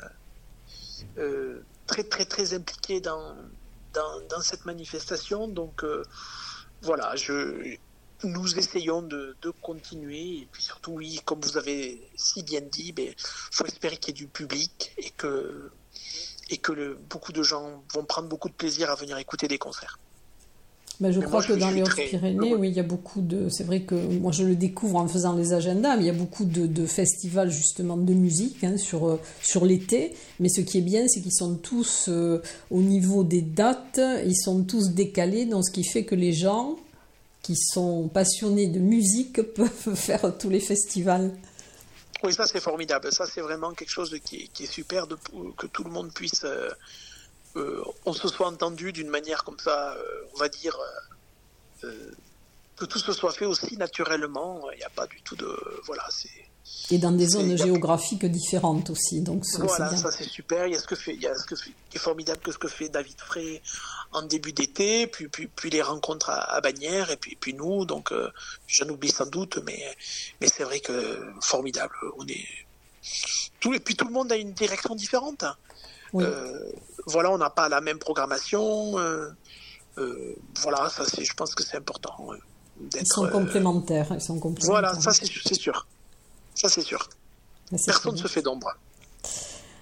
euh, 1.18 1.66
très, 1.88 2.06
très, 2.06 2.24
très 2.24 2.54
impliquée 2.54 3.02
dans, 3.02 3.36
cette 4.42 4.64
manifestation. 4.64 5.50
Donc, 5.50 5.84
voilà, 6.82 7.18
je, 7.18 7.76
nous 8.24 8.58
essayons 8.58 9.02
de, 9.02 9.36
de 9.42 9.50
continuer. 9.62 10.40
Et 10.40 10.48
puis 10.52 10.64
surtout, 10.64 10.94
oui, 10.94 11.20
comme 11.26 11.40
vous 11.42 11.58
avez 11.58 12.02
si 12.16 12.44
bien 12.44 12.62
dit, 12.62 12.94
il 12.98 13.14
faut 13.18 13.66
espérer 13.66 13.98
qu'il 13.98 14.16
y 14.16 14.18
ait 14.18 14.22
du 14.22 14.28
public 14.28 14.94
et 14.98 15.12
que, 15.12 15.72
et 16.50 16.58
que 16.58 16.72
le, 16.72 16.98
beaucoup 17.10 17.32
de 17.32 17.44
gens 17.44 17.84
vont 17.94 18.06
prendre 18.06 18.30
beaucoup 18.30 18.50
de 18.50 18.54
plaisir 18.54 18.90
à 18.90 18.96
venir 18.96 19.18
écouter 19.18 19.48
des 19.48 19.58
concerts. 19.58 20.00
Ben, 21.00 21.12
je 21.12 21.20
Mais 21.20 21.26
crois 21.26 21.40
moi, 21.40 21.48
que 21.48 21.56
je 21.56 21.60
dans 21.60 21.72
les 21.72 21.82
Hautes-Pyrénées, 21.82 22.54
oui, 22.54 22.70
il 22.70 22.76
y 22.76 22.80
a 22.80 22.84
beaucoup 22.84 23.22
de. 23.22 23.50
C'est 23.50 23.64
vrai 23.64 23.82
que 23.82 23.96
moi, 23.96 24.32
je 24.32 24.44
le 24.44 24.56
découvre 24.56 24.98
en 24.98 25.08
faisant 25.08 25.36
les 25.36 25.52
agendas, 25.52 25.96
mais 25.96 26.04
il 26.04 26.06
y 26.06 26.12
a 26.12 26.14
beaucoup 26.14 26.46
de, 26.46 26.68
de 26.68 26.86
festivals 26.86 27.50
justement 27.50 27.98
de 27.98 28.14
musique 28.14 28.64
hein, 28.64 28.78
sur, 28.78 29.08
euh, 29.08 29.20
sur 29.42 29.66
l'été. 29.66 30.14
Mais 30.40 30.48
ce 30.48 30.62
qui 30.62 30.78
est 30.78 30.82
bien, 30.82 31.08
c'est 31.08 31.22
qu'ils 31.22 31.34
sont 31.34 31.56
tous 31.56 32.06
euh, 32.08 32.40
au 32.70 32.82
niveau 32.82 33.24
des 33.24 33.42
dates, 33.42 34.00
ils 34.24 34.38
sont 34.38 34.64
tous 34.64 34.92
décalés, 34.92 35.46
donc 35.46 35.66
ce 35.66 35.72
qui 35.72 35.84
fait 35.84 36.06
que 36.06 36.14
les 36.14 36.34
gens 36.34 36.78
qui 37.42 37.56
sont 37.56 38.08
passionnés 38.08 38.68
de 38.68 38.80
musique 38.80 39.42
peuvent 39.54 39.96
faire 39.96 40.38
tous 40.38 40.50
les 40.50 40.60
festivals. 40.60 41.36
Oui, 42.24 42.34
ça 42.34 42.46
c'est 42.46 42.60
formidable. 42.60 43.12
Ça 43.12 43.26
c'est 43.26 43.42
vraiment 43.42 43.74
quelque 43.74 43.90
chose 43.90 44.16
qui, 44.24 44.50
est, 44.60 44.66
super 44.66 45.08
de, 45.08 45.18
que 45.58 45.68
tout 45.68 45.84
le 45.84 45.90
monde 45.90 46.14
puisse, 46.14 46.44
euh, 46.44 46.70
euh, 47.56 47.84
on 48.06 48.14
se 48.14 48.28
soit 48.28 48.48
entendu 48.48 48.94
d'une 48.94 49.10
manière 49.10 49.44
comme 49.44 49.60
ça, 49.60 49.94
euh, 49.94 50.04
on 50.36 50.38
va 50.38 50.50
dire, 50.50 50.78
que 51.82 52.86
tout 52.86 53.00
se 53.00 53.12
soit 53.12 53.32
fait 53.32 53.46
aussi 53.46 53.76
naturellement. 53.78 54.70
Il 54.72 54.78
n'y 54.78 54.84
a 54.84 54.90
pas 54.90 55.08
du 55.08 55.20
tout 55.24 55.36
de, 55.36 55.82
voilà, 55.86 56.06
c'est, 56.10 56.41
Et 56.90 56.98
dans 56.98 57.12
des 57.12 57.28
zones 57.28 57.58
géographiques 57.58 58.26
différentes 58.26 58.90
aussi, 58.90 59.22
donc 59.22 59.44
voilà, 59.58 59.90
bien. 59.90 59.98
ça 59.98 60.12
c'est 60.12 60.26
super. 60.26 60.68
Il 60.68 60.74
y 60.74 60.76
a 60.76 60.80
ce 60.80 60.88
que 60.88 60.96
fait, 60.96 61.14
il 61.16 61.22
y 61.22 61.28
a 61.28 61.36
ce 61.36 61.46
que 61.46 61.56
fait- 61.56 61.72
qui 61.90 61.98
est 61.98 62.00
formidable 62.00 62.40
que 62.42 62.52
ce 62.52 62.58
que 62.58 62.68
fait 62.68 62.90
David 62.90 63.20
Frey 63.20 63.62
en 64.12 64.22
début 64.24 64.52
d'été, 64.54 65.08
puis, 65.08 65.28
puis, 65.30 65.48
puis 65.48 65.70
les 65.70 65.82
rencontres 65.82 66.30
à, 66.30 66.42
à 66.54 66.60
Bagnères, 66.62 67.10
et 67.10 67.18
puis, 67.18 67.38
puis 67.40 67.54
nous. 67.54 67.86
Donc, 67.86 68.12
euh, 68.12 68.30
j'en 68.68 68.88
oublie 68.90 69.10
sans 69.10 69.26
doute, 69.26 69.60
mais, 69.66 69.82
mais 70.42 70.48
c'est 70.48 70.64
vrai 70.64 70.82
que 70.82 71.32
formidable. 71.42 71.96
On 72.18 72.26
est, 72.28 72.46
tout, 73.60 73.74
et 73.74 73.80
puis 73.80 73.96
tout 73.96 74.06
le 74.06 74.12
monde 74.14 74.32
a 74.32 74.36
une 74.36 74.52
direction 74.52 74.94
différente. 74.96 75.46
voilà, 76.14 77.32
on 77.32 77.38
n'a 77.38 77.50
pas 77.50 77.70
la 77.70 77.80
même 77.82 78.00
programmation. 78.00 78.94
voilà, 80.62 80.90
ça 80.90 81.06
c'est, 81.06 81.24
je 81.24 81.34
pense 81.34 81.56
que 81.56 81.64
c'est 81.64 81.78
important. 81.78 82.18
Ils 82.96 83.08
sont 83.08 83.28
complémentaires. 83.30 84.08
Ils 84.12 84.22
sont 84.22 84.40
complémentaires. 84.40 84.92
Voilà, 84.94 84.94
ça 85.00 85.12
c'est 85.14 85.54
sûr. 85.56 85.88
Ça 86.62 86.70
c'est 86.70 86.82
sûr. 86.82 87.10
Personne 87.86 88.14
ne 88.14 88.20
se 88.20 88.28
fait 88.28 88.44
d'ombre. 88.44 88.76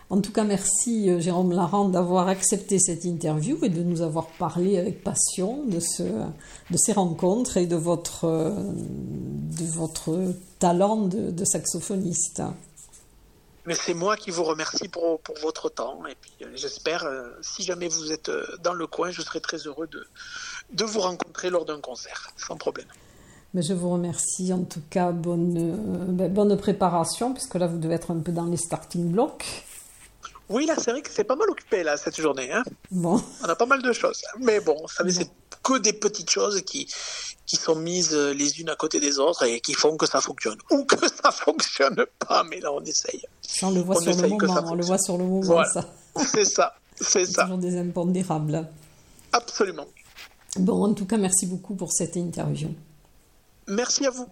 En 0.10 0.22
tout 0.22 0.32
cas, 0.32 0.46
merci 0.46 1.10
euh, 1.10 1.20
Jérôme 1.20 1.52
Larand 1.52 1.90
d'avoir 1.90 2.30
accepté 2.30 2.80
cette 2.80 3.04
interview 3.04 3.64
et 3.64 3.70
de 3.70 3.84
nous 3.84 4.02
avoir 4.02 4.28
parlé 4.28 4.80
avec 4.80 5.04
passion 5.04 5.66
de, 5.66 5.82
ce, 5.82 6.04
de 6.04 6.78
ces 6.78 6.94
rencontres 6.94 7.58
et 7.58 7.68
de 7.68 7.76
votre, 7.76 8.24
euh, 8.24 8.50
de 8.56 9.66
votre 9.66 10.34
talent 10.58 11.06
de, 11.06 11.46
saxophoniste. 11.46 12.42
Mais 13.66 13.76
c'est 13.76 13.94
moi 13.94 14.16
qui 14.16 14.32
vous 14.32 14.46
remercie 14.46 14.88
pour, 14.88 15.20
pour 15.20 15.38
votre 15.40 15.70
temps. 15.70 16.04
Et 16.08 16.16
puis 16.16 16.34
euh, 16.42 16.48
j'espère, 16.56 17.06
si 17.42 17.64
jamais 17.64 17.90
vous 17.90 18.14
êtes 18.14 18.32
dans 18.64 18.74
le 18.74 18.88
coin, 18.88 19.12
je 19.12 19.22
serai 19.22 19.42
très 19.42 19.58
heureux 19.58 19.88
de, 19.88 20.08
de 20.72 20.86
vous 20.86 21.02
rencontrer 21.02 21.50
lors 21.50 21.66
d'un 21.66 21.82
concert, 21.82 22.32
sans 22.38 22.56
problème. 22.56 22.88
Mais 23.54 23.62
je 23.62 23.74
vous 23.74 23.90
remercie. 23.90 24.54
En 24.54 24.64
tout 24.64 24.82
cas, 24.90 25.12
bonne, 25.12 25.76
ben, 26.10 26.32
bonne 26.32 26.56
préparation, 26.58 27.34
puisque 27.34 27.56
là, 27.56 27.68
vous 27.68 27.78
devez 27.78 27.96
être 27.96 28.12
un 28.12 28.20
peu 28.20 28.32
dans 28.32 28.46
les 28.46 28.58
starting 28.58 29.12
blocks. 29.12 29.46
Oui, 30.50 30.66
là, 30.66 30.74
c'est 30.78 30.92
vrai 30.92 31.02
que 31.02 31.10
c'est 31.12 31.24
pas 31.24 31.36
mal 31.36 31.50
occupé, 31.50 31.84
là, 31.84 31.96
cette 31.96 32.20
journée. 32.20 32.52
Hein. 32.52 32.64
Bon. 32.90 33.22
On 33.44 33.46
a 33.46 33.56
pas 33.56 33.68
mal 33.68 33.82
de 33.82 33.94
choses. 33.94 34.22
Mais 34.40 34.60
bon, 34.60 34.88
ça, 34.88 35.04
c'est 35.10 35.30
que 35.64 35.78
des 35.78 35.94
petites 35.94 36.30
choses 36.30 36.62
qui, 36.62 36.88
qui 37.46 37.56
sont 37.56 37.76
mises 37.76 38.14
euh, 38.14 38.34
les 38.34 38.60
unes 38.60 38.70
à 38.70 38.76
côté 38.76 39.00
des 39.00 39.20
autres 39.20 39.44
et 39.44 39.60
qui 39.60 39.74
font 39.74 39.98
que 39.98 40.08
ça 40.08 40.22
fonctionne. 40.22 40.58
Ou 40.72 40.86
que 40.86 40.96
ça 41.24 41.32
fonctionne 41.32 42.06
pas, 42.20 42.44
mais 42.44 42.60
là, 42.60 42.72
on 42.72 42.82
essaye. 42.82 43.22
on 43.62 43.72
le 43.72 43.82
voit 43.82 44.02
sur 44.02 44.12
le 44.12 44.28
moment, 44.28 44.64
on 44.66 44.76
le 44.76 44.86
voit 44.86 44.98
sur 44.98 45.18
le 45.18 45.26
moment, 45.26 45.64
ça. 45.66 45.86
C'est 46.16 46.46
ça, 46.46 46.76
c'est 47.00 47.26
ça. 47.26 47.44
toujours 47.44 47.58
des 47.60 47.78
impondérables. 47.78 48.68
Absolument. 49.32 49.86
Bon, 50.58 50.84
en 50.84 50.94
tout 50.94 51.06
cas, 51.06 51.18
merci 51.18 51.46
beaucoup 51.46 51.76
pour 51.76 51.92
cette 51.92 52.16
interview. 52.18 52.70
Merci 53.70 54.08
à 54.08 54.10
vous. 54.10 54.28